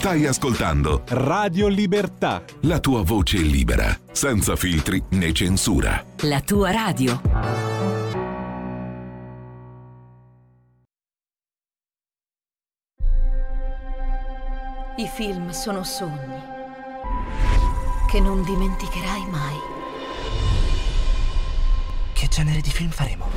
[0.01, 2.43] Stai ascoltando Radio Libertà.
[2.61, 6.03] La tua voce libera, senza filtri né censura.
[6.21, 7.21] La tua radio.
[14.97, 16.41] I film sono sogni
[18.09, 19.55] che non dimenticherai mai.
[22.13, 23.27] Che genere di film faremo?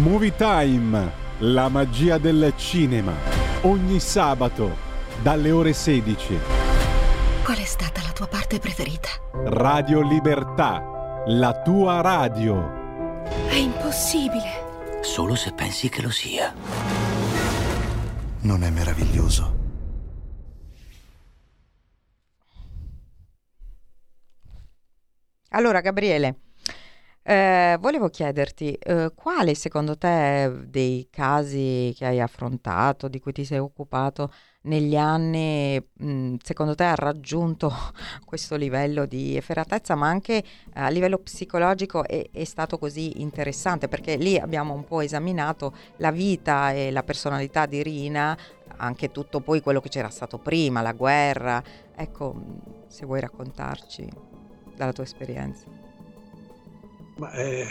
[0.00, 3.12] Movie Time, la magia del cinema.
[3.62, 6.38] Ogni sabato dalle ore 16.
[7.44, 9.08] Qual è stata la tua parte preferita?
[9.32, 13.22] Radio Libertà, la tua radio.
[13.48, 15.00] È impossibile.
[15.02, 16.54] Solo se pensi che lo sia.
[18.42, 19.60] Non è meraviglioso?
[25.50, 26.36] Allora, Gabriele,
[27.22, 33.44] eh, volevo chiederti, eh, quale secondo te dei casi che hai affrontato, di cui ti
[33.44, 37.72] sei occupato negli anni, mh, secondo te ha raggiunto
[38.24, 40.42] questo livello di efferatezza, ma anche
[40.74, 46.10] a livello psicologico è, è, stato così interessante, perché lì abbiamo un po' esaminato la
[46.10, 48.36] vita e la personalità di Rina,
[48.76, 51.62] anche tutto poi quello che c'era stato prima, la guerra.
[51.94, 52.34] Ecco,
[52.86, 54.08] se vuoi raccontarci
[54.76, 55.66] dalla tua esperienza.
[57.16, 57.66] Ma, eh,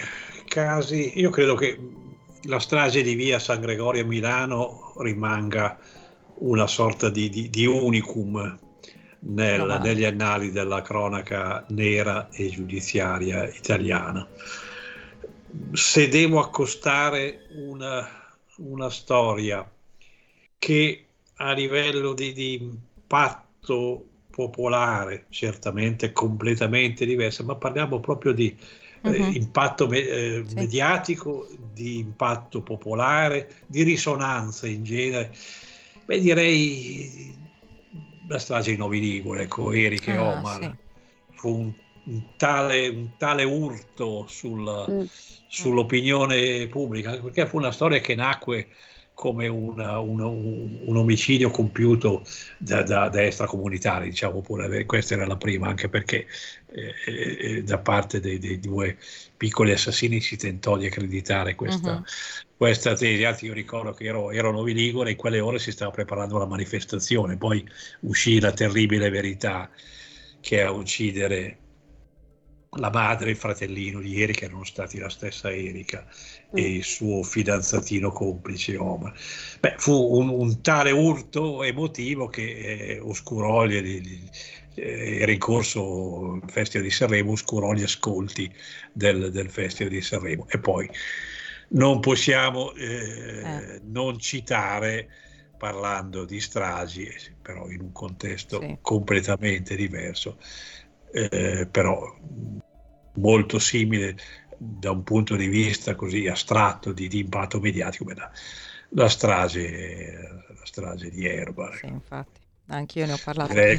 [0.46, 1.78] casi, io credo che
[2.44, 5.78] la strage di via San Gregorio a Milano rimanga
[6.42, 8.60] una sorta di, di, di unicum
[9.20, 14.28] nel, no, negli annali della cronaca nera e giudiziaria italiana.
[15.74, 18.08] Se devo accostare una,
[18.58, 19.70] una storia
[20.58, 28.56] che a livello di, di impatto popolare, certamente completamente diversa, ma parliamo proprio di
[29.02, 29.32] uh-huh.
[29.34, 30.56] impatto me- eh, sì.
[30.56, 35.36] mediatico, di impatto popolare, di risonanza in genere.
[36.12, 37.34] Beh, direi
[38.28, 40.60] la strage di Novi Ligure, ecco, Eric e ah, Omar.
[40.60, 40.72] Sì.
[41.38, 45.04] Fu un, un, tale, un, tale, urto sul, mm.
[45.48, 48.68] sull'opinione pubblica, perché fu una storia che nacque
[49.14, 52.24] come una, un, un, omicidio compiuto
[52.58, 56.26] da, da, da, extracomunitari, diciamo pure, questa era la prima, anche perché
[56.72, 58.98] eh, eh, da parte dei, dei, due
[59.38, 62.04] piccoli assassini si tentò di accreditare questa, uh-huh.
[62.58, 65.92] questa tesi, anzi io ricordo che ero, ero Novi Ligure, in quelle ore si stava
[65.92, 67.64] preparando la manifestazione, poi
[68.02, 69.70] uscì la terribile verità
[70.40, 71.58] che a uccidere
[72.78, 76.58] la madre e il fratellino di Erika erano stati la stessa Erika mm.
[76.58, 79.14] e il suo fidanzatino complice Omar.
[79.60, 84.30] Beh, fu un, un, tale urto emotivo che eh, oscurò gli, gli,
[84.76, 88.50] eh, era in corso il Festival di Sanremo, oscurò gli ascolti
[88.94, 90.90] del, del Festival di Sanremo e poi
[91.70, 93.82] non possiamo eh, eh.
[93.84, 95.10] non citare
[95.58, 97.08] parlando di stragi,
[97.40, 98.78] però in un contesto sì.
[98.82, 100.38] completamente diverso,
[101.12, 102.16] eh, però
[103.14, 104.18] molto simile
[104.58, 108.32] da un punto di vista così astratto di, di impatto mediatico, beh, la,
[108.90, 111.72] la, strage, la strage di Erba.
[111.76, 112.40] Sì, infatti.
[112.68, 113.54] Anch'io ne ho parlato.
[113.54, 113.78] Direi,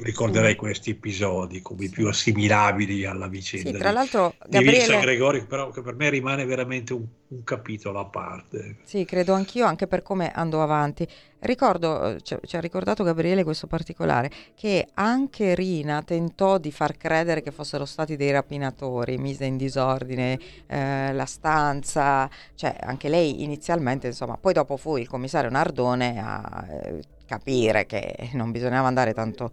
[0.00, 5.00] ricorderei questi episodi come i più assimilabili alla vicenda Sì, tra l'altro di, di Gabriele,
[5.00, 8.76] Gregorio, però che per me rimane veramente un, un capitolo a parte.
[8.84, 11.06] sì, credo anch'io, anche per come andò avanti.
[11.40, 17.42] Ricordo, ci ci ha ricordato Gabriele questo particolare, che anche Rina tentò di far credere
[17.42, 24.06] che fossero stati dei rapinatori, mise in disordine eh, la stanza, cioè anche lei inizialmente,
[24.08, 29.50] insomma, poi dopo fu il commissario Nardone a eh, capire che non bisognava andare tanto,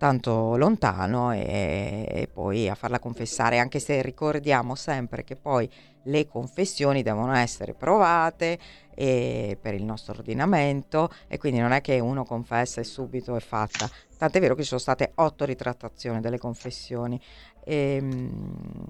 [0.00, 5.70] tanto lontano e, e poi a farla confessare, anche se ricordiamo sempre che poi
[6.04, 8.58] le confessioni devono essere provate
[8.94, 13.40] e per il nostro ordinamento e quindi non è che uno confessa e subito è
[13.40, 13.90] fatta.
[14.16, 17.20] Tant'è vero che ci sono state otto ritrattazioni delle confessioni.
[17.64, 18.86] Ehm,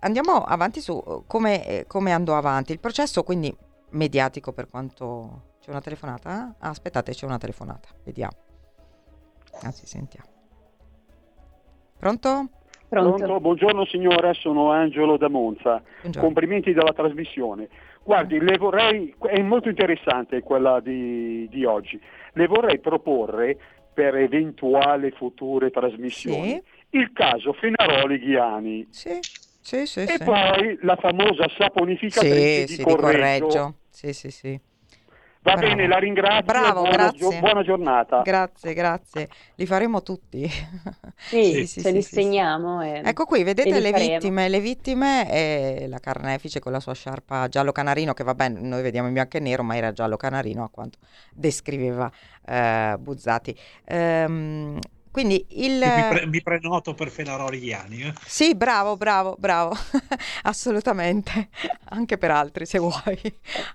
[0.00, 3.56] andiamo avanti su come, come andò avanti il processo, quindi
[3.90, 5.54] mediatico per quanto...
[5.60, 6.56] C'è una telefonata?
[6.58, 8.45] Ah, aspettate, c'è una telefonata, vediamo.
[9.62, 10.28] Anzi, sentiamo.
[11.98, 12.48] Pronto?
[12.88, 13.16] Pronto?
[13.16, 13.40] Pronto?
[13.40, 15.82] Buongiorno signora, sono Angelo da Monza.
[16.00, 16.20] Buongiorno.
[16.28, 17.68] Complimenti della trasmissione.
[18.02, 22.00] Guardi, le vorrei, è molto interessante quella di, di oggi.
[22.32, 23.58] Le vorrei proporre
[23.92, 26.98] per eventuali future trasmissioni Sì.
[26.98, 29.18] il caso Fenaroli Ghiani Sì,
[29.60, 30.00] sì, sì.
[30.00, 30.22] e sì.
[30.22, 33.46] poi la famosa saponificatrice Sì, di, sì, di Correggio.
[33.46, 33.74] Correggio.
[33.88, 34.60] Sì, sì, sì.
[35.46, 35.60] Va Bravo.
[35.68, 36.42] bene, la ringrazio.
[36.42, 37.18] Bravo, buona, grazie.
[37.18, 38.22] gio- buona giornata.
[38.22, 39.28] Grazie, grazie.
[39.54, 40.44] Li faremo tutti.
[41.14, 42.14] Sì, sì, ce li sì, sì.
[42.16, 42.82] segniamo.
[42.82, 43.02] E...
[43.04, 44.12] Ecco qui, vedete li le faremo.
[44.14, 48.82] vittime, le vittime e la carnefice con la sua sciarpa giallo canarino, che vabbè, noi
[48.82, 50.98] vediamo in bianco e nero, ma era giallo canarino a quanto
[51.32, 52.10] descriveva
[52.44, 53.56] eh, Buzzati.
[53.84, 54.80] Ehm,
[55.16, 55.78] quindi il...
[55.78, 58.02] Mi, pre- mi prenoto per Fenaroli Iani.
[58.02, 58.12] Eh?
[58.26, 59.74] Sì, bravo, bravo, bravo,
[60.42, 61.48] assolutamente,
[61.84, 63.18] anche per altri se vuoi.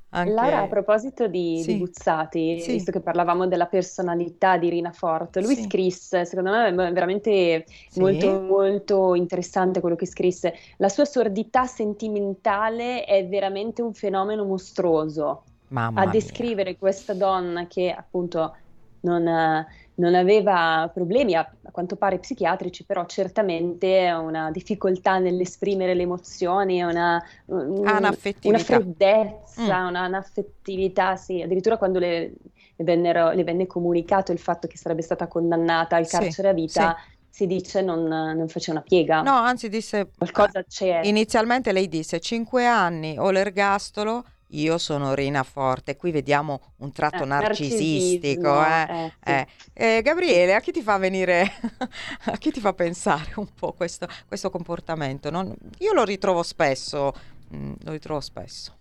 [0.09, 0.31] Anche...
[0.33, 1.73] Laura, a proposito di, Sì.
[1.73, 2.73] di Buzzati, Sì.
[2.73, 5.63] visto che parlavamo della personalità di Rina Fort, lui Sì.
[5.63, 7.99] scrisse, secondo me è veramente Sì.
[7.99, 10.53] molto, molto interessante quello che scrisse.
[10.77, 15.45] La sua sordità sentimentale è veramente un fenomeno mostruoso.
[15.69, 16.11] Mamma a mia.
[16.11, 18.55] descrivere questa donna che appunto
[19.03, 19.65] non,
[20.01, 26.81] non aveva problemi, a, a quanto pare psichiatrici, però certamente una difficoltà nell'esprimere le emozioni,
[26.81, 29.87] una, un- una freddezza, Mm.
[29.89, 32.33] una, un'affettività, sì, addirittura quando le,
[32.75, 36.53] le vennero- le venne comunicato il fatto che sarebbe stata condannata al Sì, carcere a
[36.53, 36.95] vita,
[37.29, 39.21] si dice non, non fece una piega.
[39.21, 40.09] No, anzi disse...
[40.17, 41.01] Qualcosa c'è.
[41.03, 45.95] Inizialmente lei disse 5 anni o l'ergastolo, io sono Rina Forte.
[45.95, 48.63] Qui vediamo un tratto Eh, narcisistico.
[48.65, 48.87] eh.
[48.89, 49.31] eh, sì.
[49.31, 51.43] Eh, eh, Gabriele, a chi ti fa venire,
[52.25, 55.29] a chi ti fa pensare un po' questo, questo comportamento?
[55.29, 57.13] non- Io lo ritrovo spesso,
[57.55, 58.75] mm, lo ritrovo spesso.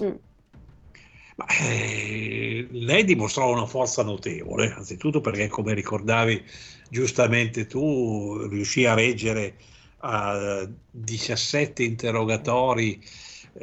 [0.00, 0.18] Mm.
[1.36, 6.44] Ma, eh, lei dimostrò una forza notevole, anzitutto perché, come ricordavi
[6.90, 9.56] giustamente tu, riuscì a reggere
[9.98, 13.00] a 17 interrogatori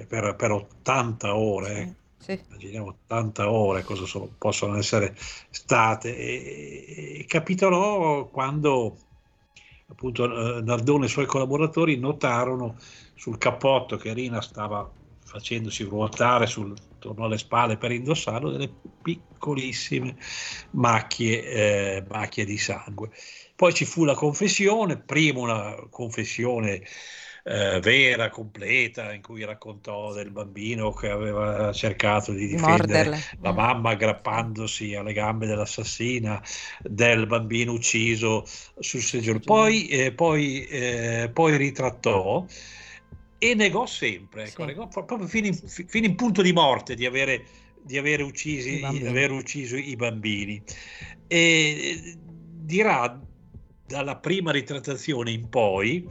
[0.08, 1.96] per, per 80 ore.
[2.18, 2.44] Sì, sì.
[2.48, 5.16] Immaginiamo 80 ore cosa sono- possono essere
[5.50, 6.16] state.
[6.16, 8.98] E, e capitolò quando
[9.88, 12.78] appunto eh, Nardone e i suoi collaboratori notarono
[13.16, 14.90] sul cappotto che Rina stava
[15.24, 16.74] facendosi ruotare sul,
[17.06, 20.16] attorno alle spalle per indossarlo delle piccolissime
[20.72, 23.12] macchie, eh, macchie di sangue.
[23.56, 26.84] Poi ci fu la confessione, prima una confessione
[27.48, 33.20] eh, vera, completa, in cui raccontò del bambino che aveva cercato di difendere Morderle.
[33.42, 33.56] la Mm.
[33.56, 36.42] mamma aggrappandosi alle gambe dell'assassina,
[36.82, 38.44] del bambino ucciso
[38.80, 39.44] sul seggiolone.
[39.46, 42.44] Poi, eh, poi, eh, poi ritrattò
[43.38, 44.68] e negò sempre, ecco, Sì.
[44.68, 47.46] negò pro- proprio fino in, fi- fino in punto di morte di avere,
[47.80, 50.64] di avere uccisi, di aver ucciso i bambini.
[51.28, 53.20] E eh, dirà
[53.86, 56.08] dalla prima ritrattazione in poi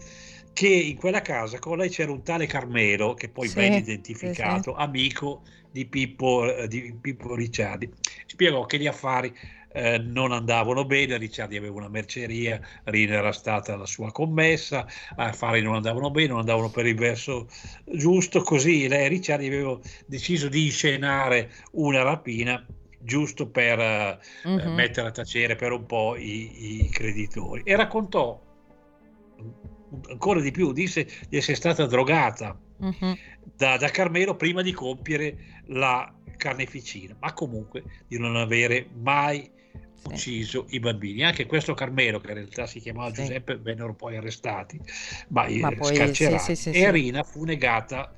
[0.54, 3.78] che in quella casa con lei c'era un tale Carmelo, che poi Sì, ben sì,
[3.80, 7.92] identificato, amico di Pippo, eh, di Pippo Ricciardi.
[8.24, 9.36] Spiegò che gli affari
[9.72, 15.20] eh, non andavano bene, Ricciardi aveva una merceria, Rina era stata la sua commessa, gli
[15.22, 17.48] affari non andavano bene, non andavano per il verso
[17.84, 22.64] giusto, così lei e Ricciardi avevano deciso di inscenare una rapina
[23.00, 24.74] giusto per eh, eh, Mhm.
[24.74, 27.62] mettere a tacere per un po' i, i creditori.
[27.64, 28.40] E raccontò
[30.08, 33.16] ancora di più, disse di essere stata drogata Mhm.
[33.56, 39.50] da, da Carmelo prima di compiere la carneficina, ma comunque di non avere mai
[39.94, 40.10] Sì.
[40.10, 41.22] ucciso i bambini.
[41.22, 43.22] Anche questo Carmelo, che in realtà si chiamava Sì.
[43.22, 44.78] Giuseppe, vennero poi arrestati,
[45.28, 46.56] ma, eh, Ma poi, scarcerati.
[46.56, 46.90] sì, e a.
[46.90, 48.14] Rina fu negata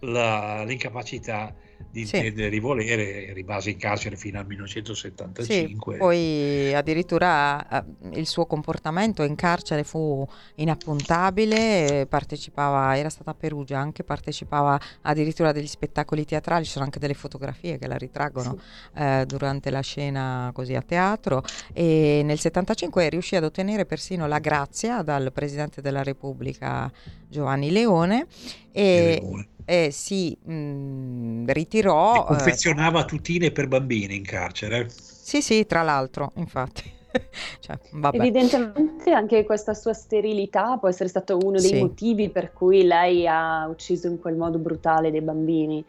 [0.00, 1.54] la- l'incapacità
[1.90, 2.16] di sì.
[2.16, 5.92] intendere di volere, rimase in carcere fino al 1975.
[5.94, 7.84] Sì, poi addirittura eh,
[8.18, 15.48] il suo comportamento in carcere fu inappuntabile, partecipava, era stata a Perugia anche, partecipava addirittura
[15.48, 19.00] a degli spettacoli teatrali, ci sono anche delle fotografie che la ritraggono sì.
[19.00, 24.38] eh, durante la scena così a teatro e nel 75 riuscì ad ottenere persino la
[24.38, 26.90] grazia dal Presidente della Repubblica
[27.28, 28.26] Giovanni Leone
[28.70, 32.22] e, Leone e si mh, ritirò.
[32.22, 34.88] E confezionava eh, tutine per bambini in carcere.
[34.88, 36.94] Sì, sì, tra l'altro, infatti.
[37.60, 37.76] cioè,
[38.12, 41.78] Evidentemente anche questa sua sterilità può essere stato uno dei sì.
[41.80, 45.84] motivi per cui lei ha ucciso in quel modo brutale dei bambini.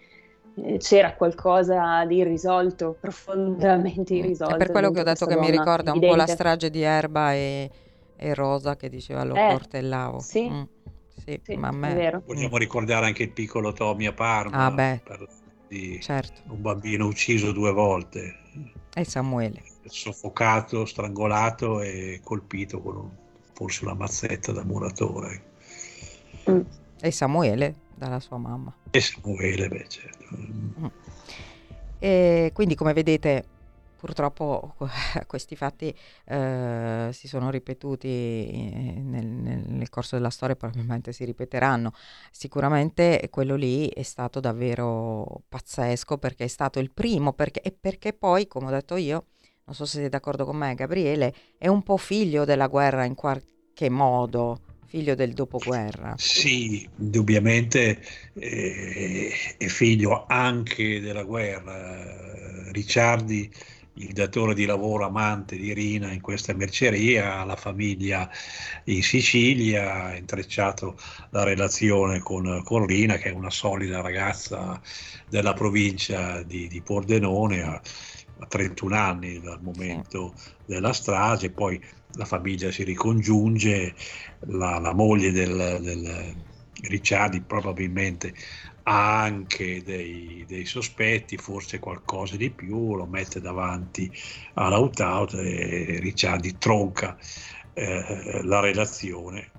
[0.56, 4.56] Eh, c'era qualcosa di irrisolto, profondamente irrisolto.
[4.56, 6.06] È per quello che ho detto che mi ricorda evidente.
[6.08, 7.70] un po' la strage di Erba e,
[8.16, 10.20] e Rosa che diceva lo eh, cortellavo.
[10.20, 10.50] Sì.
[10.50, 10.64] Mm
[11.28, 12.22] sì, sì ma a me...
[12.26, 14.66] Vogliamo ricordare anche il piccolo Tommy a Parma.
[14.66, 15.02] Ah, beh,
[15.68, 16.42] di certo.
[16.54, 18.38] un bambino ucciso due volte.
[18.94, 19.62] E Samuele.
[19.84, 23.10] Soffocato, strangolato e colpito con un,
[23.52, 25.44] forse una mazzetta da muratore.
[26.50, 26.62] Mm.
[27.02, 28.74] E Samuele dalla sua mamma.
[28.90, 30.26] E Samuele, beh, certo.
[30.34, 30.86] Mm.
[32.00, 33.46] E quindi come vedete
[33.98, 34.76] Purtroppo
[35.26, 35.94] questi fatti
[36.26, 41.92] eh, si sono ripetuti eh, nel, nel, corso della storia probabilmente si ripeteranno.
[42.32, 48.14] Sicuramente quello lì è stato davvero pazzesco perché è stato il primo perché, e perché
[48.14, 49.26] poi, come ho detto io,
[49.66, 53.16] non so se siete d'accordo con me, Gabriele, è un po' figlio della guerra in
[53.16, 56.16] qualche modo figlio del dopoguerra.
[56.18, 58.02] Sì, indubbiamente
[58.34, 62.72] eh, è figlio anche della guerra.
[62.72, 63.52] Ricciardi
[63.98, 68.30] il datore di lavoro amante di Rina in questa merceria, la famiglia
[68.86, 70.98] in Sicilia, ha intrecciato
[71.32, 74.80] la relazione con, con Rina, che è una solida ragazza
[75.30, 77.82] della provincia di, di Pordenone, a,
[78.40, 80.34] a 31 anni dal momento
[80.66, 81.82] della strage, poi
[82.14, 83.94] la famiglia si ricongiunge,
[84.48, 86.36] la, la moglie del, del
[86.80, 88.36] Ricciardi probabilmente
[88.90, 94.10] anche dei, dei, sospetti, forse qualcosa di più, lo mette davanti
[94.54, 97.18] all'autout e Ricciardi tronca
[97.74, 99.52] eh, la relazione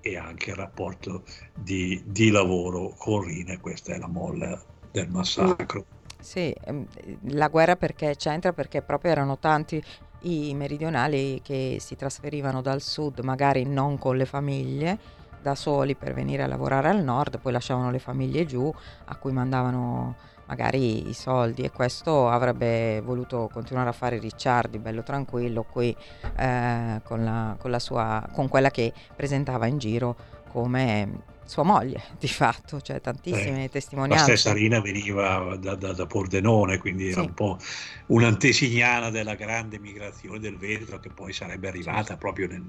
[0.00, 1.24] e anche il rapporto
[1.54, 5.86] di, di lavoro con Rina, questa è la molla del massacro.
[6.18, 6.84] Sì, ehm,
[7.28, 8.52] la guerra perché c'entra?
[8.52, 9.80] Perché proprio erano tanti
[10.22, 14.98] i meridionali che si trasferivano dal sud, magari non con le famiglie,
[15.42, 18.72] da soli per venire a lavorare al nord, poi lasciavano le famiglie giù
[19.04, 20.14] a cui mandavano
[20.46, 25.96] magari i soldi e questo avrebbe voluto continuare a fare Ricciardi bello tranquillo qui
[26.36, 30.16] eh, con, la, con, la sua, con quella che presentava in giro
[30.50, 34.30] come sua moglie, di fatto, cioè tantissime eh, testimonianze.
[34.30, 37.26] La stessa Rina veniva da, da, da Pordenone, quindi era sì.
[37.26, 37.58] un po'
[38.06, 42.62] un'antesignana della grande migrazione del Veneto che poi sarebbe arrivata proprio nel,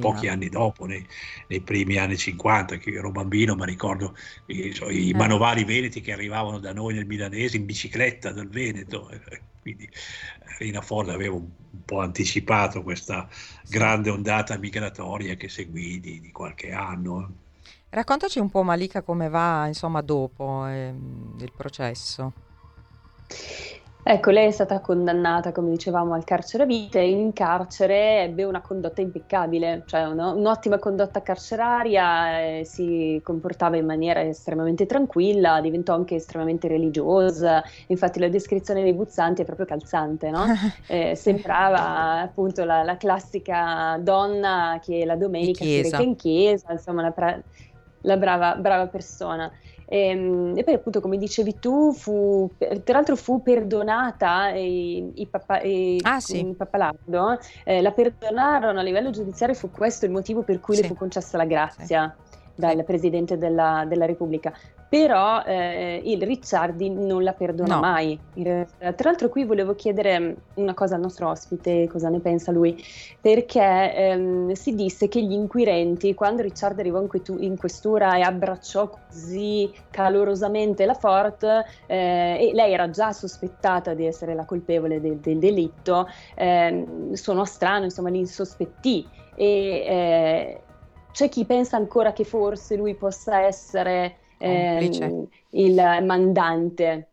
[0.00, 1.06] pochi anni dopo, nei,
[1.48, 4.16] nei, primi anni 50, che io ero bambino, ma ricordo
[4.46, 5.14] i, so, i eh.
[5.14, 9.88] manovali veneti che arrivavano da noi nel Milanese in bicicletta dal Veneto, eh, quindi
[10.58, 13.28] Rina Ford aveva un, un po' anticipato questa
[13.68, 17.46] grande ondata migratoria che seguì di, di qualche anno.
[17.90, 20.92] Raccontaci un po' Malika come va, insomma, dopo eh,
[21.38, 22.32] il processo.
[24.10, 28.44] Ecco, lei è stata condannata, come dicevamo, al carcere a vita e in carcere ebbe
[28.44, 35.60] una condotta impeccabile, cioè una, un'ottima condotta carceraria, eh, si comportava in maniera estremamente tranquilla,
[35.60, 40.46] diventò anche estremamente religiosa, infatti la descrizione dei Buzzanti è proprio calzante, no?
[40.88, 47.02] eh, sembrava appunto la, la, classica donna che la domenica si reca in chiesa, insomma,
[47.02, 47.42] la pra-
[48.08, 49.52] la brava, brava persona.
[49.84, 55.26] E, ehm, e, poi appunto come dicevi tu, fu, tra l'altro fu perdonata i, i
[55.26, 56.40] papa, i, ah, sì.
[56.40, 60.82] il Pappalardo, eh, la perdonarono a livello giudiziario, fu questo il motivo per cui sì.
[60.82, 62.14] le fu concessa la grazia.
[62.16, 62.26] Sì
[62.58, 64.52] dal Presidente della, della Repubblica
[64.88, 67.80] però eh, il Ricciardi non la perdona no.
[67.80, 68.18] mai.
[68.32, 72.82] Tra l'altro qui volevo chiedere una cosa al nostro ospite, cosa ne pensa lui,
[73.20, 78.22] perché ehm, si disse che gli inquirenti, quando Ricciardi arrivò in, que- in questura e
[78.22, 81.44] abbracciò così calorosamente la Fort,
[81.86, 87.44] eh, e lei era già sospettata di essere la colpevole del, del delitto, eh, suonò
[87.44, 89.06] strano, insomma, li insospettì.
[89.34, 90.62] E eh,
[91.18, 97.08] c'è chi pensa ancora che forse lui possa essere ehm, il mandante.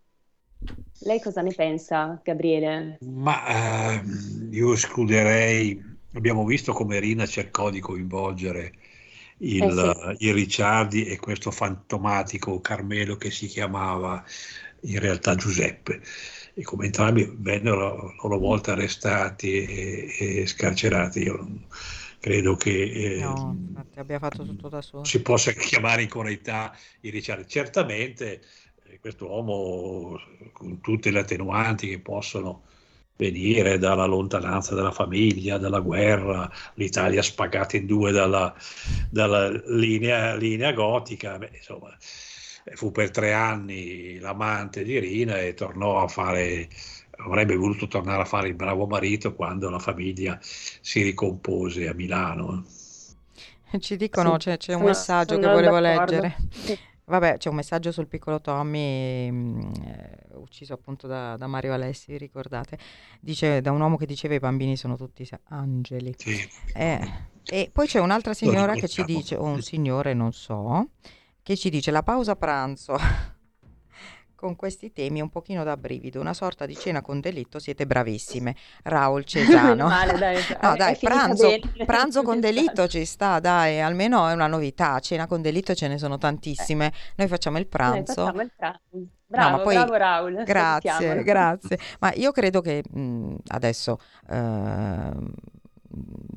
[1.00, 3.00] Lei cosa ne pensa, Gabriele?
[3.00, 4.04] Ma eh,
[4.52, 5.84] io escluderei,
[6.14, 8.74] abbiamo visto come Rina cercò di coinvolgere
[9.40, 10.26] il, eh sì.
[10.28, 14.24] il Ricciardi e questo fantomatico Carmelo che si chiamava
[14.82, 16.00] in realtà Giuseppe.
[16.54, 21.66] E come entrambi vennero a loro volta arrestati e, e scarcerati, io non,
[22.26, 23.56] credo che eh, no,
[23.98, 25.04] abbia fatto tutto da solo.
[25.04, 27.48] si possa chiamare in correità i Ricciardi.
[27.48, 28.42] Certamente
[28.86, 30.20] eh, questo uomo,
[30.52, 32.64] con tutte le attenuanti che possono
[33.16, 38.56] venire dalla lontananza della famiglia, dalla guerra, l'Italia spagata in due dalla,
[39.08, 41.96] dalla linea, linea, gotica, Beh, insomma,
[42.74, 46.68] fu per tre anni l'amante di Rina e tornò a fare,
[47.18, 52.66] avrebbe voluto tornare a fare il bravo marito quando la famiglia si ricompose a Milano.
[53.80, 56.12] Ci dicono, sì, c'è, c'è un messaggio che volevo d'accordo.
[56.22, 56.38] leggere.
[57.08, 62.18] Vabbè, c'è un messaggio sul piccolo Tommy, mh, eh, ucciso appunto da, da, Mario Alessi,
[62.18, 62.80] ricordate?
[63.20, 66.16] Dice da un uomo che diceva i bambini sono tutti angeli.
[66.18, 66.36] Sì.
[66.74, 67.12] Eh,
[67.44, 70.90] e poi c'è un'altra signora che ci dice, o un signore, non so,
[71.44, 72.98] che ci dice la pausa pranzo
[74.36, 78.56] con questi temi un pochino da brivido, una sorta di cena con delitto, siete bravissime.
[78.84, 79.88] Raul Cesano.
[79.88, 81.50] male, dai, no, dai, pranzo,
[81.86, 85.00] pranzo con delitto ci sta, dai, almeno è una novità.
[85.00, 86.94] Cena con delitto ce ne sono tantissime.
[87.16, 88.32] Noi facciamo il pranzo.
[88.32, 89.14] Noi il pranzo.
[89.28, 90.44] Bravo, no, poi, bravo Raul.
[90.44, 91.80] Grazie, grazie.
[92.00, 95.12] Ma io credo che mh, adesso eh,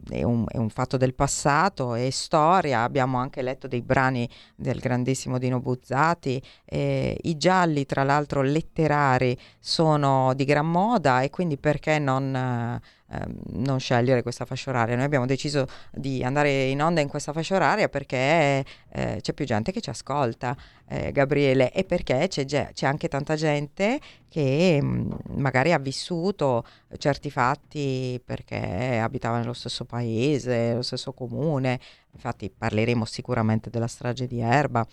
[0.09, 4.79] è un, è un, fatto del passato, è storia, abbiamo anche letto dei brani del
[4.79, 11.57] grandissimo Dino Buzzati, eh, i gialli tra l'altro letterari sono di gran moda e quindi
[11.57, 12.35] perché non...
[12.35, 14.95] Eh, Ehm, non scegliere questa fascia oraria.
[14.95, 19.47] Noi abbiamo deciso di andare in onda in questa fascia oraria perché eh, c'è più
[19.47, 20.55] gente che ci ascolta,
[20.87, 23.99] eh, Gabriele, e perché c'è, c'è, anche tanta gente
[24.29, 26.67] che mh, mm, magari ha vissuto
[26.99, 31.81] certi fatti perché abitava nello stesso paese, nello stesso comune.
[32.13, 34.87] Infatti parleremo sicuramente della strage di Erba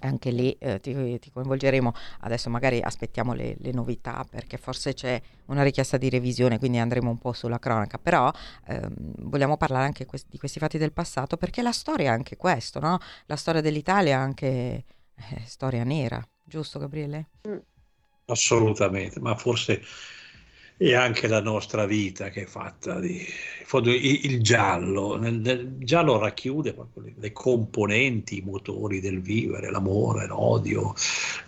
[0.00, 1.92] anche lì eh, ti, ti, coinvolgeremo.
[2.20, 7.10] Adesso magari aspettiamo le, le, novità perché forse c'è una richiesta di revisione, quindi andremo
[7.10, 7.98] un po' sulla cronaca.
[7.98, 8.30] Però
[8.66, 12.36] ehm, vogliamo parlare anche quest- di questi fatti del passato perché la storia è anche
[12.36, 12.98] questo, no?
[13.26, 14.84] La storia dell'Italia è anche eh,
[15.44, 17.28] storia nera, giusto Gabriele?
[17.48, 17.58] Mm.
[18.26, 19.80] Assolutamente, ma forse
[20.80, 23.26] e anche la nostra vita che è fatta di
[23.70, 25.16] il giallo.
[25.16, 30.94] Il giallo racchiude proprio le componenti, i motori del vivere, l'amore, l'odio,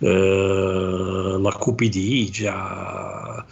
[0.01, 3.47] eh, la cupidigia,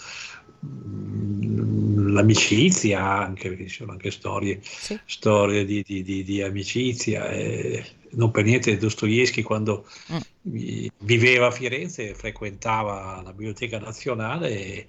[0.66, 4.98] mm, l'amicizia anche, perché ci sono anche storie, sì.
[5.06, 7.30] storie di, di, di, di, amicizia.
[7.30, 10.86] E non per niente Dostoevsky quando mm.
[10.98, 14.86] viveva a Firenze frequentava la Biblioteca Nazionale e,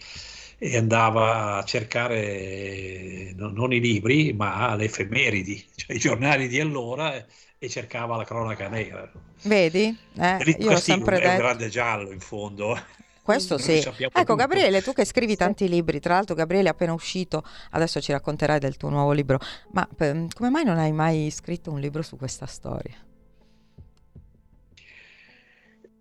[0.62, 7.26] e andava a cercare non i libri ma le effemeridi, cioè i giornali di allora
[7.57, 9.10] e cercava la cronaca nera.
[9.43, 9.97] Vedi?
[10.18, 11.32] Eh, io ho sempre è detto...
[11.32, 12.78] un grande giallo in fondo.
[13.22, 13.74] Questo sì.
[13.74, 14.36] Ecco tutto.
[14.36, 18.60] Gabriele, tu che scrivi tanti libri, tra l'altro Gabriele è appena uscito, adesso ci racconterai
[18.60, 19.39] del tuo nuovo libro,
[19.72, 22.95] ma per, come mai non hai mai scritto un libro su questa storia?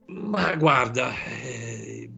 [0.07, 2.09] Ma guarda, eh,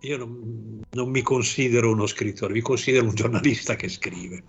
[0.00, 4.44] io non, non, mi considero uno scrittore, mi considero un giornalista che scrive.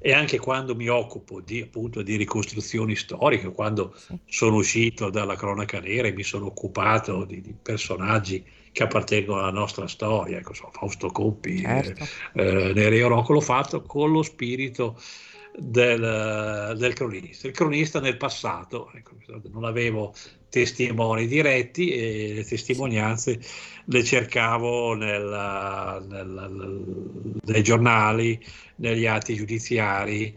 [0.00, 3.96] E anche quando mi occupo di, appunto, di ricostruzioni storiche, quando
[4.26, 9.50] sono uscito dalla cronaca nera e mi sono occupato di, di personaggi che appartengono alla
[9.50, 12.06] nostra storia, ecco, so, Fausto Coppi, certo.
[12.34, 15.00] eh, Nereo Rocco, l'ho fatto con lo spirito
[15.56, 17.48] del, del, cronista.
[17.48, 19.16] Il cronista nel passato, ecco,
[19.50, 20.14] non avevo
[20.48, 23.40] testimoni diretti e le testimonianze
[23.90, 28.38] le cercavo nella, nella, nei giornali,
[28.76, 30.34] negli atti giudiziari,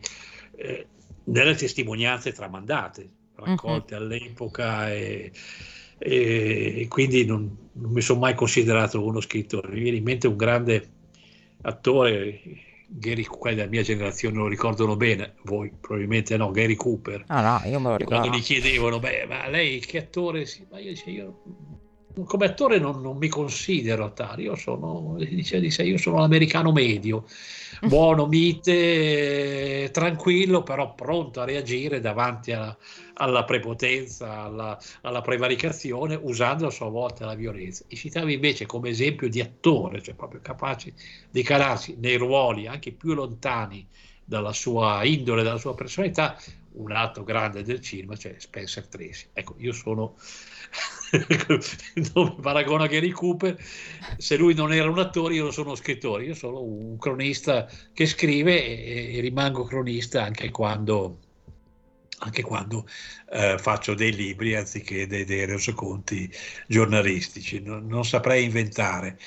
[0.55, 0.87] eh,
[1.25, 4.01] nelle testimonianze tramandate, raccolte uh-huh.
[4.01, 5.31] all'epoca e,
[5.97, 9.69] e, e quindi non, non, mi sono mai considerato uno scrittore.
[9.69, 10.89] Mi viene in mente un grande
[11.63, 12.41] attore
[12.87, 17.25] Gary, quelli della mia generazione lo ricordano bene, voi probabilmente no, Gary Cooper.
[17.27, 18.19] Ah no, io me lo ricordo.
[18.19, 20.45] Quando gli chiedevano, beh, ma lei che attore?
[20.45, 21.41] Sì, ma io, cioè, io
[22.25, 26.71] come attore non, non, mi considero tale, io sono, dice di sé, io sono l'americano
[26.71, 27.25] medio,
[27.87, 32.75] buono, mite, tranquillo, però pronto a reagire davanti alla,
[33.15, 37.83] alla prepotenza, alla, alla, prevaricazione, usando a sua volta la violenza.
[37.87, 40.93] E citava invece come esempio di attore, cioè proprio capace
[41.29, 43.87] di calarsi nei ruoli anche più lontani
[44.23, 46.37] dalla sua indole, dalla sua personalità,
[46.73, 49.27] un atto grande del cinema, cioè Spencer Tracy.
[49.33, 50.15] Ecco, io sono,
[52.13, 53.57] non mi paragono a Gary Cooper,
[54.17, 58.05] se lui non era un attore io non sono scrittore, io sono un cronista che
[58.05, 61.19] scrive e, e rimango cronista anche quando
[62.23, 62.87] anche quando
[63.31, 66.31] eh, faccio dei libri anziché dei, dei resoconti
[66.67, 67.61] giornalistici.
[67.61, 69.17] Non, non saprei inventare.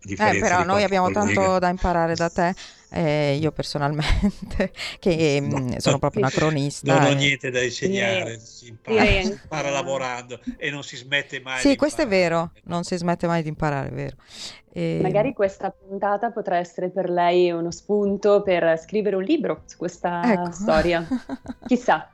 [0.00, 1.34] Eh, però noi abbiamo collega.
[1.34, 2.54] tanto da imparare da te
[2.90, 5.60] eh, io personalmente, che no.
[5.60, 6.98] Mm, sono proprio una cronista.
[6.98, 11.60] Non ho niente da insegnare, si impara, si impara lavorando e non si smette mai.
[11.60, 14.16] Sì, questo è vero, non si smette mai di imparare, è vero.
[14.72, 15.00] E...
[15.02, 20.22] Magari questa puntata potrà essere per lei uno spunto per scrivere un libro su questa
[20.24, 20.52] ecco.
[20.52, 21.06] storia.
[21.66, 22.10] Chissà.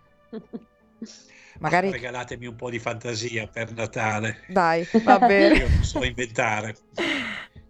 [1.59, 1.91] Magari...
[1.91, 4.39] Regalatemi un po' di fantasia per Natale.
[4.49, 5.59] Dai, va bene.
[5.59, 6.75] Io non so inventare.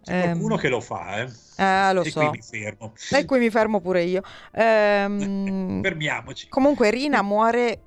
[0.05, 0.59] C'è qualcuno ehm...
[0.59, 1.29] che lo fa, eh?
[1.57, 2.19] Eh, lo e so.
[2.19, 2.93] qui mi fermo.
[3.11, 4.21] E qui mi fermo pure io.
[4.53, 5.81] Ehm...
[5.83, 6.47] Fermiamoci.
[6.47, 7.81] Comunque Rina muore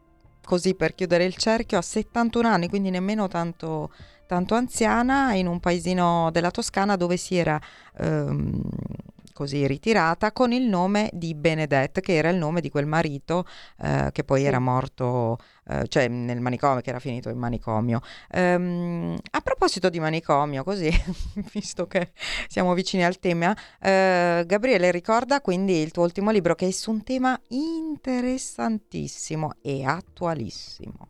[0.45, 3.93] così per chiudere il cerchio a 71 anni, quindi nemmeno tanto,
[4.27, 7.61] tanto anziana, in un paesino della Toscana dove si era
[7.99, 8.63] ehm,
[9.39, 13.45] così ritirata con il nome di Benedette, che era il nome di quel marito
[13.81, 15.39] eh, che poi era morto,
[15.69, 18.01] eh, cioè nel manicomio, che era finito in manicomio.
[18.31, 20.91] Ehm, a proposito di manicomio, così,
[21.53, 22.13] visto che
[22.49, 26.91] siamo vicini al tema, eh, Gabriele ricorda quindi il tuo ultimo libro che è su
[26.91, 31.09] un tema interessantissimo e attualissimo.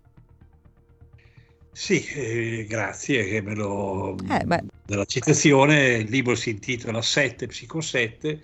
[1.72, 4.16] Sì, eh, grazie che me lo...
[4.28, 4.44] Eh,
[4.84, 8.40] della citazione, il libro si intitola 7 Psico 7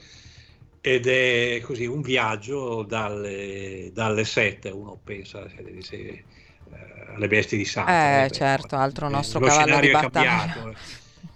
[0.87, 6.25] ed è così un viaggio dalle, dalle 7, uno pensa se, se, eh,
[7.15, 8.27] alle bestie di sangue.
[8.27, 10.37] Eh, certo, altro nostro lo cavallo di battaglia.
[10.45, 10.77] Cambiato.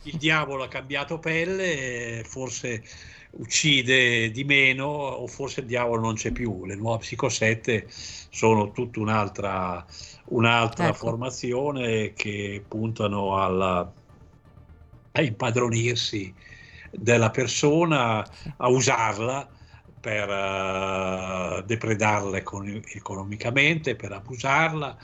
[0.02, 2.82] Il diavolo ha cambiato pelle, forse
[3.30, 6.66] uccide di meno o forse il diavolo non c'è più.
[6.66, 9.82] Le nuove Psico 7 sono tutta un'altra
[10.26, 10.94] un'altra ecco.
[10.94, 13.90] formazione che puntano alla,
[15.12, 16.34] a impadronirsi
[17.00, 18.26] della persona,
[18.56, 19.50] a usarla
[20.00, 24.96] per uh, depredarla econ- economicamente, per abusarla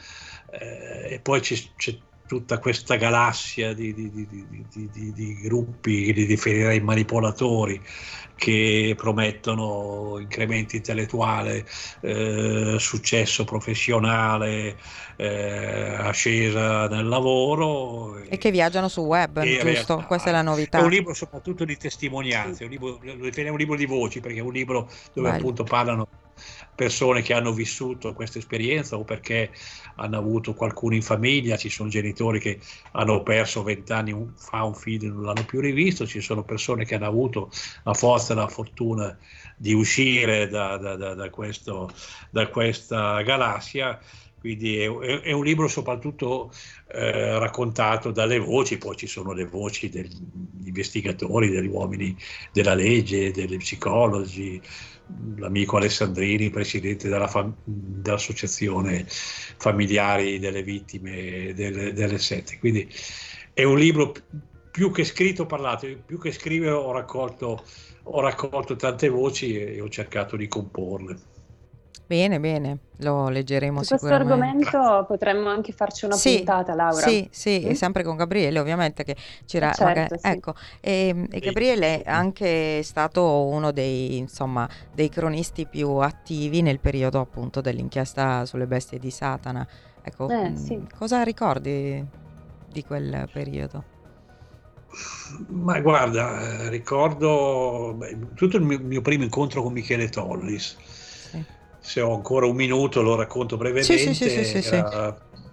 [0.51, 6.27] eh, e poi c'è, c'è, tutta questa galassia di, di, di, di gruppi che li
[6.27, 7.81] definirei manipolatori
[8.37, 11.65] che promettono incrementi intellettuali,
[12.01, 14.77] eh, successo professionale,
[15.17, 18.19] eh, ascesa nel lavoro.
[18.19, 19.65] E, e che viaggiano sul web, giusto?
[19.65, 20.79] Realtà, Questa è la novità.
[20.79, 24.39] È un libro soprattutto di testimonianze, un libro, lo definiamo un libro di voci perché
[24.39, 25.39] è un libro dove Vai.
[25.39, 26.09] appunto parlano
[26.75, 29.51] persone che hanno vissuto questa esperienza o perché
[29.97, 32.59] hanno avuto qualcuno in famiglia, ci sono genitori che
[32.93, 36.97] hanno perso vent'anni fa un figlio e non l'hanno più rivisto, ci sono persone che
[36.97, 37.51] hanno avuto
[37.85, 39.17] la forza e la fortuna
[39.57, 41.91] di uscire da, da, da, da questo,
[42.51, 44.01] questa galassia.
[44.45, 46.53] Quindi è, è, un libro soprattutto
[46.93, 50.15] eh, raccontato dalle voci, poi ci sono le voci degli
[50.65, 52.15] investigatori, degli uomini
[52.53, 54.61] della legge, degli psicologi,
[55.37, 62.59] l'amico Alessandrini, presidente della fam- dell'associazione familiari delle vittime delle, delle sette.
[62.59, 62.89] Quindi
[63.53, 64.13] è un libro
[64.71, 67.65] più che scritto, parlato, più che scrivere ho raccolto,
[68.03, 71.34] ho raccolto tante voci e ho cercato di comporle.
[72.07, 77.07] Bene, bene, lo leggeremo Su questo argomento potremmo anche farci una sì, puntata, Laura.
[77.07, 77.71] Sì, sì, mm?
[77.73, 80.29] sempre con Gabriele, ovviamente che c'era certo, magari, sì.
[80.29, 86.79] ecco, e, e, Gabriele è anche stato uno dei, insomma, dei cronisti più attivi nel
[86.79, 89.67] periodo appunto dell'inchiesta sulle bestie di Satana.
[90.03, 90.87] Ecco, eh, mh, sì.
[90.95, 92.05] cosa ricordi
[92.67, 93.83] di quel periodo?
[95.49, 100.77] Ma guarda, ricordo beh, tutto il mio, mio primo incontro con Michele Tollis
[101.85, 103.99] se ho ancora un minuto lo racconto brevemente.
[103.99, 104.83] Sì, sì, sì,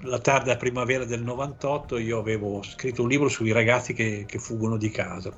[0.04, 4.78] la tarda primavera del 98 io avevo scritto un libro sui ragazzi che, che fuggono
[4.78, 5.38] di casa.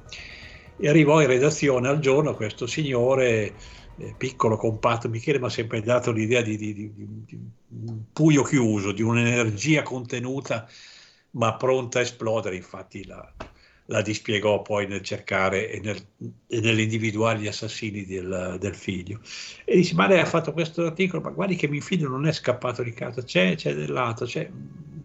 [0.78, 3.56] E arrivò in redazione al giorno questo signore
[3.98, 7.40] eh, piccolo, compatto, Michele mi ha sempre dato l'idea di, di, di, di,
[7.86, 10.70] un puio chiuso, di un'energia contenuta
[11.32, 13.34] ma pronta a esplodere, infatti la,
[13.88, 16.02] la dispiegò poi nel cercare e, nel,
[16.48, 19.20] e nell'individuare gli assassini del, del, figlio.
[19.66, 22.32] E disse, ma lei ha fatto questo articolo, ma guardi che mio figlio non è
[22.32, 24.50] scappato di casa, c'è, c'è del lato, c'è...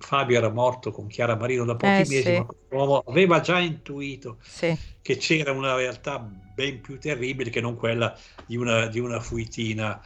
[0.00, 2.36] Fabio era morto con Chiara Marino da pochi eh, mesi, sì.
[2.38, 4.72] ma l'uomo aveva già intuito sì.
[5.02, 8.16] che c'era una realtà ben più terribile che non quella
[8.46, 10.00] di una, di una fuitina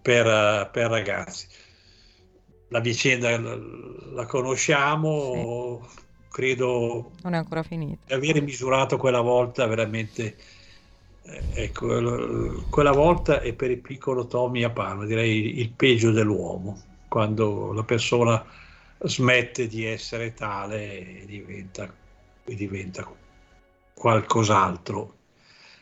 [0.00, 1.46] per, per ragazzi.
[2.68, 3.58] La vicenda la,
[4.14, 6.04] la conosciamo, sì
[6.36, 8.00] credo non è ancora finito.
[8.04, 10.36] di avere misurato quella volta veramente
[11.22, 16.78] eh, ecco, quella volta è per il piccolo Tommy Apano direi il peggio dell'uomo
[17.08, 18.44] quando la persona
[18.98, 21.90] smette di essere tale e diventa,
[22.44, 23.10] e diventa
[23.94, 25.15] qualcos'altro.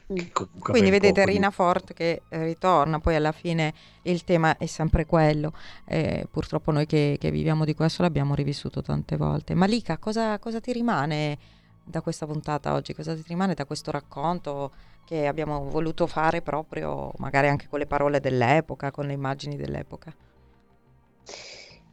[0.06, 5.52] Quindi vedete Rina Fort che eh, ritorna, poi alla fine il tema è sempre quello.
[5.86, 9.54] Eh, purtroppo noi che, che, viviamo di questo l'abbiamo rivissuto tante volte.
[9.54, 11.38] Malika, cosa, cosa ti rimane
[11.82, 12.94] da questa puntata oggi?
[12.94, 14.72] Cosa ti rimane da questo racconto
[15.04, 20.14] che abbiamo voluto fare proprio magari anche con le parole dell'epoca, con le immagini dell'epoca?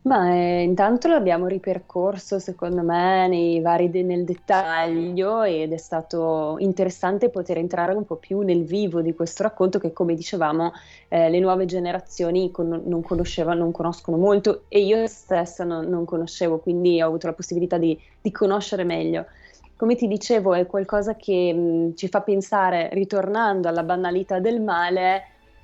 [0.03, 6.55] Ma eh, intanto l'abbiamo ripercorso secondo me nei vari de- nel dettaglio ed è stato
[6.57, 10.71] interessante poter entrare un po' più nel vivo di questo racconto che come dicevamo
[11.07, 16.03] eh, le nuove generazioni con- non conoscevano, non conoscono molto e io stessa non, non
[16.05, 19.27] conoscevo, quindi ho avuto la possibilità di, di, conoscere meglio.
[19.75, 25.21] Come ti dicevo è qualcosa che mh, ci fa pensare, ritornando alla banalità del male,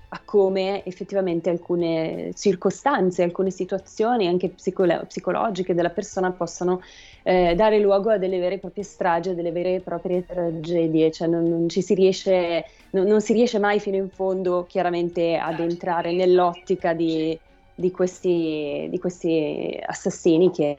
[0.10, 6.82] a come effettivamente alcune circostanze, alcune situazioni anche psicolo- psicologiche della persona possano
[7.24, 11.12] eh, dare luogo a delle vere e proprie stragi, a delle vere e proprie tragedie,
[11.12, 15.36] cioè non, non ci si riesce, non, non, si riesce mai fino in fondo chiaramente
[15.36, 17.38] ad entrare nell'ottica di,
[17.76, 20.76] di, questi, di questi assassini che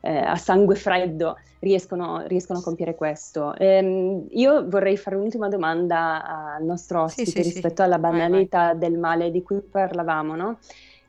[0.00, 3.54] eh, a sangue freddo riescono, riescono a compiere questo.
[3.56, 7.82] Ehm, io vorrei fare un'ultima domanda al nostro ospite sì, sì, rispetto sì.
[7.82, 8.78] alla banalità vai, vai.
[8.78, 10.58] del male di cui parlavamo, no?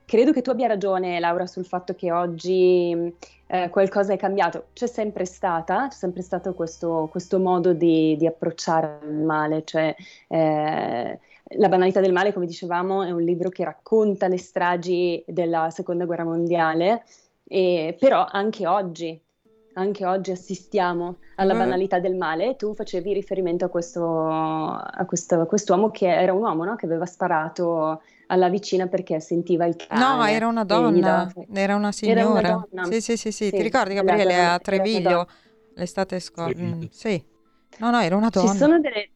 [0.05, 3.13] Credo che tu abbia ragione, Laura, sul fatto che oggi
[3.47, 4.65] eh, qualcosa è cambiato.
[4.73, 9.95] C'è sempre stata, c'è sempre stato questo, questo modo di, di, approcciare il male, cioè
[10.27, 11.19] eh,
[11.57, 16.03] la banalità del male, come dicevamo, è un libro che racconta le stragi della seconda
[16.03, 17.03] guerra mondiale,
[17.53, 19.21] e, però anche oggi
[19.73, 21.57] anche oggi assistiamo alla mm.
[21.57, 22.55] banalità del male.
[22.55, 26.75] Tu facevi riferimento a, questo, a, questo, a quest'uomo che era un uomo no?
[26.75, 29.99] che aveva sparato alla vicina perché sentiva il cane.
[29.99, 32.19] No, era una donna, era una signora.
[32.19, 32.83] Era una donna.
[32.85, 33.45] Sì, sì, sì, sì.
[33.45, 33.51] sì.
[33.51, 35.27] Ti ricordi Gabriele a Treviglio
[35.75, 36.61] l'estate scorsa?
[36.61, 37.23] Mm, sì.
[37.77, 38.51] No, no, era una donna.
[38.51, 39.10] Ci sono delle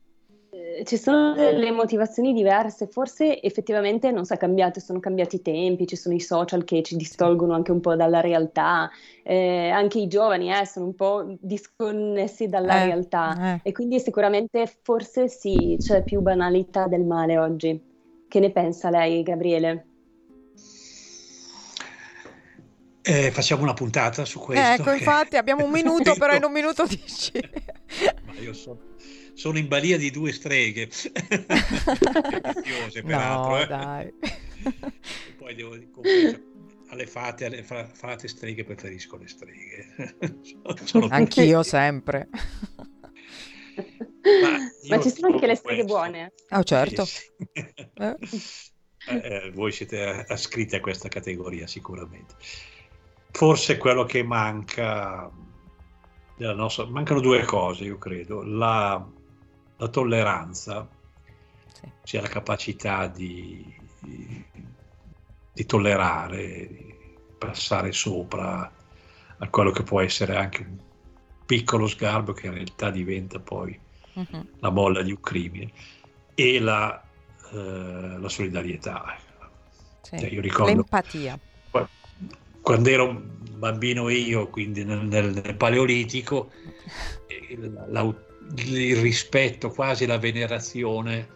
[0.84, 5.96] ci sono delle motivazioni diverse, forse effettivamente non sa cambiato, sono cambiati i tempi, ci
[5.96, 8.90] sono i social che ci distolgono anche un po' dalla realtà,
[9.24, 13.60] eh, anche i giovani eh, sono un po' disconnessi dalla eh, realtà eh.
[13.64, 17.94] e quindi sicuramente forse sì, c'è più banalità del male oggi.
[18.28, 19.86] Che ne pensa lei, Gabriele?
[23.02, 24.82] Eh, facciamo una puntata su questo.
[24.82, 27.32] Ecco, infatti abbiamo un minuto, però in un minuto dici.
[28.26, 28.80] Ma io sono
[29.36, 30.90] sono in balia di due streghe.
[32.40, 33.52] Graziose, peraltro.
[33.52, 33.68] No, eh.
[33.68, 34.14] dai.
[35.38, 35.78] poi devo
[36.88, 40.16] alle fate, alle frate streghe preferisco le streghe.
[40.86, 42.30] sono Anch'io sempre.
[43.76, 45.94] Ma, Ma, ci sono anche le streghe questo.
[45.94, 46.34] buone.
[46.52, 47.06] Oh, certo.
[47.54, 48.18] eh.
[49.08, 52.36] Eh, voi siete ascritti a questa categoria sicuramente.
[53.32, 55.30] Forse quello che manca
[56.38, 58.42] nostra, mancano due cose, io credo.
[58.44, 59.06] La,
[59.78, 60.88] la tolleranza,
[61.74, 61.90] sì.
[62.04, 64.46] sia la capacità di, di,
[65.54, 66.96] di, tollerare, di
[67.38, 68.72] passare sopra
[69.38, 70.78] a quello che può essere anche un
[71.46, 73.78] piccolo sgarbo che in realtà diventa poi
[74.14, 74.48] uh-huh.
[74.60, 75.72] la molla di un crimine,
[76.34, 77.02] e la,
[77.52, 79.18] eh, la solidarietà.
[80.02, 80.20] Sì.
[80.20, 81.40] Cioè, io ricordo, L'empatia.
[82.62, 83.22] Quando ero
[83.58, 86.50] bambino io, quindi nel, nel, nel Paleolitico,
[87.90, 88.14] la,
[88.54, 91.28] il rispetto, quasi la venerazione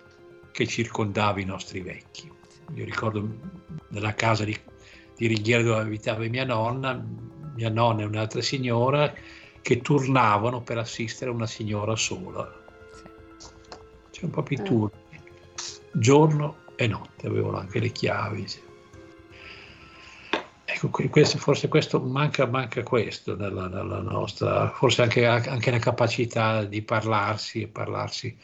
[0.51, 2.31] che circondava i nostri vecchi.
[2.75, 3.27] Io ricordo
[3.89, 4.57] nella casa di,
[5.15, 7.03] di Righiera dove abitava mia nonna,
[7.55, 9.13] mia nonna e un'altra signora
[9.61, 12.63] che turnavano per assistere a una signora sola.
[14.11, 14.99] C'è un po' più turni,
[15.93, 18.45] giorno e notte, avevano anche le chiavi.
[20.81, 26.63] Ecco, questo, forse questo manca, manca questo nella, nella, nostra, forse anche, anche, la capacità
[26.63, 28.37] di parlarsi e parlarsi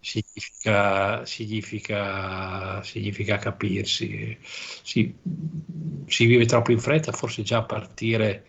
[0.00, 4.36] significa, significa, significa, capirsi.
[4.42, 5.14] Si,
[6.06, 8.46] si, vive troppo in fretta, forse già a partire,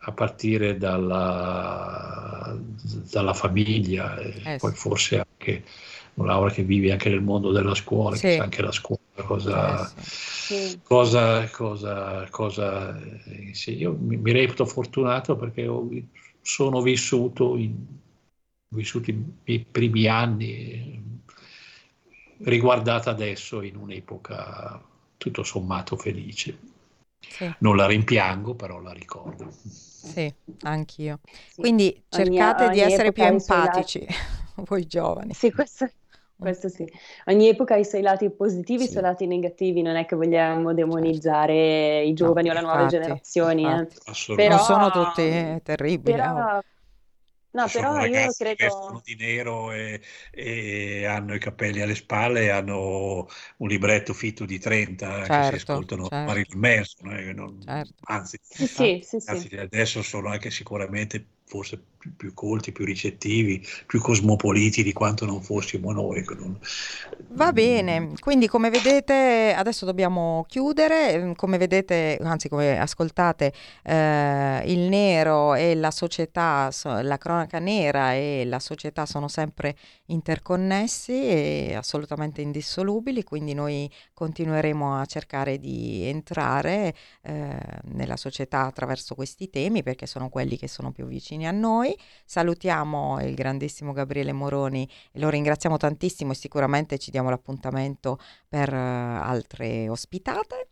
[0.00, 2.54] a partire dalla,
[3.10, 5.64] dalla, famiglia eh, poi forse anche
[6.14, 8.26] Laura che vive anche nel mondo della scuola, sì.
[8.26, 10.80] che sa anche la scuola cosa, eh, sì.
[10.82, 15.88] cosa, cosa, cosa eh, sì, io mi, mi, reputo fortunato perché ho,
[16.40, 17.76] sono vissuto, in,
[18.68, 21.00] vissuto i miei primi anni
[22.44, 24.82] riguardata adesso in un'epoca
[25.16, 26.58] tutto sommato felice.
[27.20, 27.50] Sì.
[27.58, 29.52] Non la rimpiango, però la ricordo.
[29.52, 30.32] Sì,
[30.62, 31.20] anch'io.
[31.54, 34.04] Quindi cercate ogni, di ogni essere più empatici,
[34.66, 35.32] voi giovani.
[35.32, 35.88] Sì, questo,
[36.42, 36.86] questo sì.
[37.26, 40.16] Ogni epoca ha i suoi lati positivi e i suoi lati negativi, non è che
[40.16, 43.64] vogliamo demonizzare i giovani no, o le nuove generazioni.
[43.64, 43.86] Eh.
[44.34, 46.16] Però, non sono tutti terribili.
[46.16, 46.60] Però,
[47.54, 48.64] No, Ci però sono io credo...
[48.64, 53.28] vestono di nero e, e hanno i capelli alle spalle e hanno
[53.58, 56.24] un libretto fitto di 30 che si Certo, ascoltano certo.
[56.24, 57.92] Marilyn Manson, eh, non- Certo.
[58.04, 59.56] anzi, Sì, sì, sì, ragazzi sì.
[59.58, 65.42] adesso sono anche sicuramente forse più, più colti, più ricettivi, più cosmopoliti di quanto non
[65.42, 66.24] fossimo noi.
[67.28, 73.52] Va bene, quindi come vedete adesso dobbiamo chiudere, ehm, come vedete, anzi come ascoltate,
[73.84, 79.76] eh, il nero e la società, so- la cronaca nera e la società sono sempre
[80.06, 87.56] interconnessi e assolutamente indissolubili, quindi noi continueremo a cercare di entrare eh,
[87.92, 91.96] nella società attraverso questi temi perché sono quelli che sono più vicini a noi.
[92.24, 98.18] Salutiamo il grandissimo Gabriele Moroni lo ringraziamo tantissimo e sicuramente ci diamo l'appuntamento
[98.48, 100.68] per eh, altre ospitate.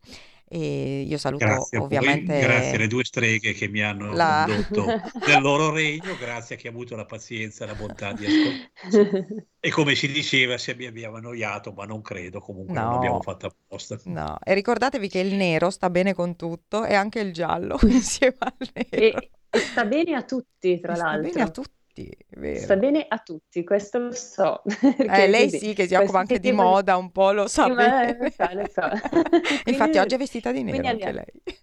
[0.53, 4.85] E io saluto Grazie ovviamente grazie alle due streghe che mi hanno la- condotto
[5.29, 9.47] nel loro regno, grazie a chi ha avuto la pazienza e la bontà di ascoltarci.
[9.61, 12.93] E come si diceva, se mi abbiamo annoiato, ma non credo, comunque non No.
[12.95, 13.97] l'abbiamo fatta apposta.
[14.07, 18.37] No, e ricordatevi che il nero sta bene con tutto e anche il giallo insieme
[18.41, 18.89] al nero.
[18.91, 21.31] E sta bene a tutti, tra Sta l'altro.
[21.31, 22.59] bene a tutti, vero.
[22.61, 24.63] Sta bene a tutti, questo lo so.
[24.99, 27.71] Eh, lei così, sì, che si occupa anche di moda, un po' lo sa Sì,
[27.71, 28.19] ma- bene.
[28.19, 29.71] lo so, lo so.
[29.71, 31.25] Infatti oggi è vestita di nero anche lei.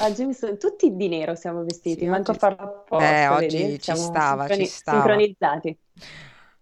[0.00, 3.26] Oggi mi sono- tutti di nero siamo vestiti, Sì, manco a oggi- farlo apposta, Beh,
[3.28, 3.72] oggi vedi?
[3.78, 4.98] ci Siamo stava, ci sincroni- stava.
[4.98, 5.78] sincronizzati.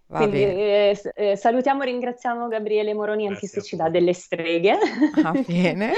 [0.06, 0.90] Va Quindi bene.
[0.90, 4.78] eh, eh, salutiamo e ringraziamo Gabriele Moroni anche se a ci dà delle streghe.
[5.22, 5.92] Va bene.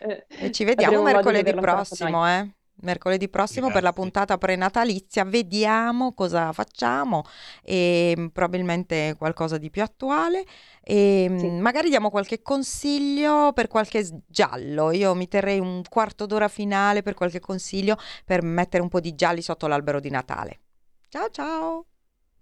[0.00, 2.48] Eh, E ci vediamo mercoledì prossimo, eh?
[2.82, 4.02] Mercoledì prossimo per la Grazie.
[4.02, 7.24] puntata prenatalizia, vediamo cosa facciamo
[7.62, 10.44] e mm, probabilmente qualcosa di più attuale
[10.82, 11.48] e mm, Sì.
[11.50, 14.90] magari diamo qualche consiglio per qualche giallo.
[14.92, 19.14] Io mi terrei un quarto d'ora finale per qualche consiglio per mettere un po' di
[19.14, 20.60] gialli sotto l'albero di Natale.
[21.08, 21.86] Ciao ciao!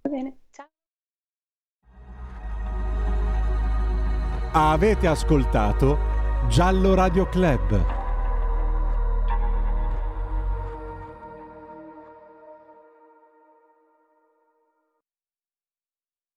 [0.03, 0.66] Va bene, ciao.
[4.53, 5.99] Avete ascoltato
[6.49, 7.97] Giallo Radio Club.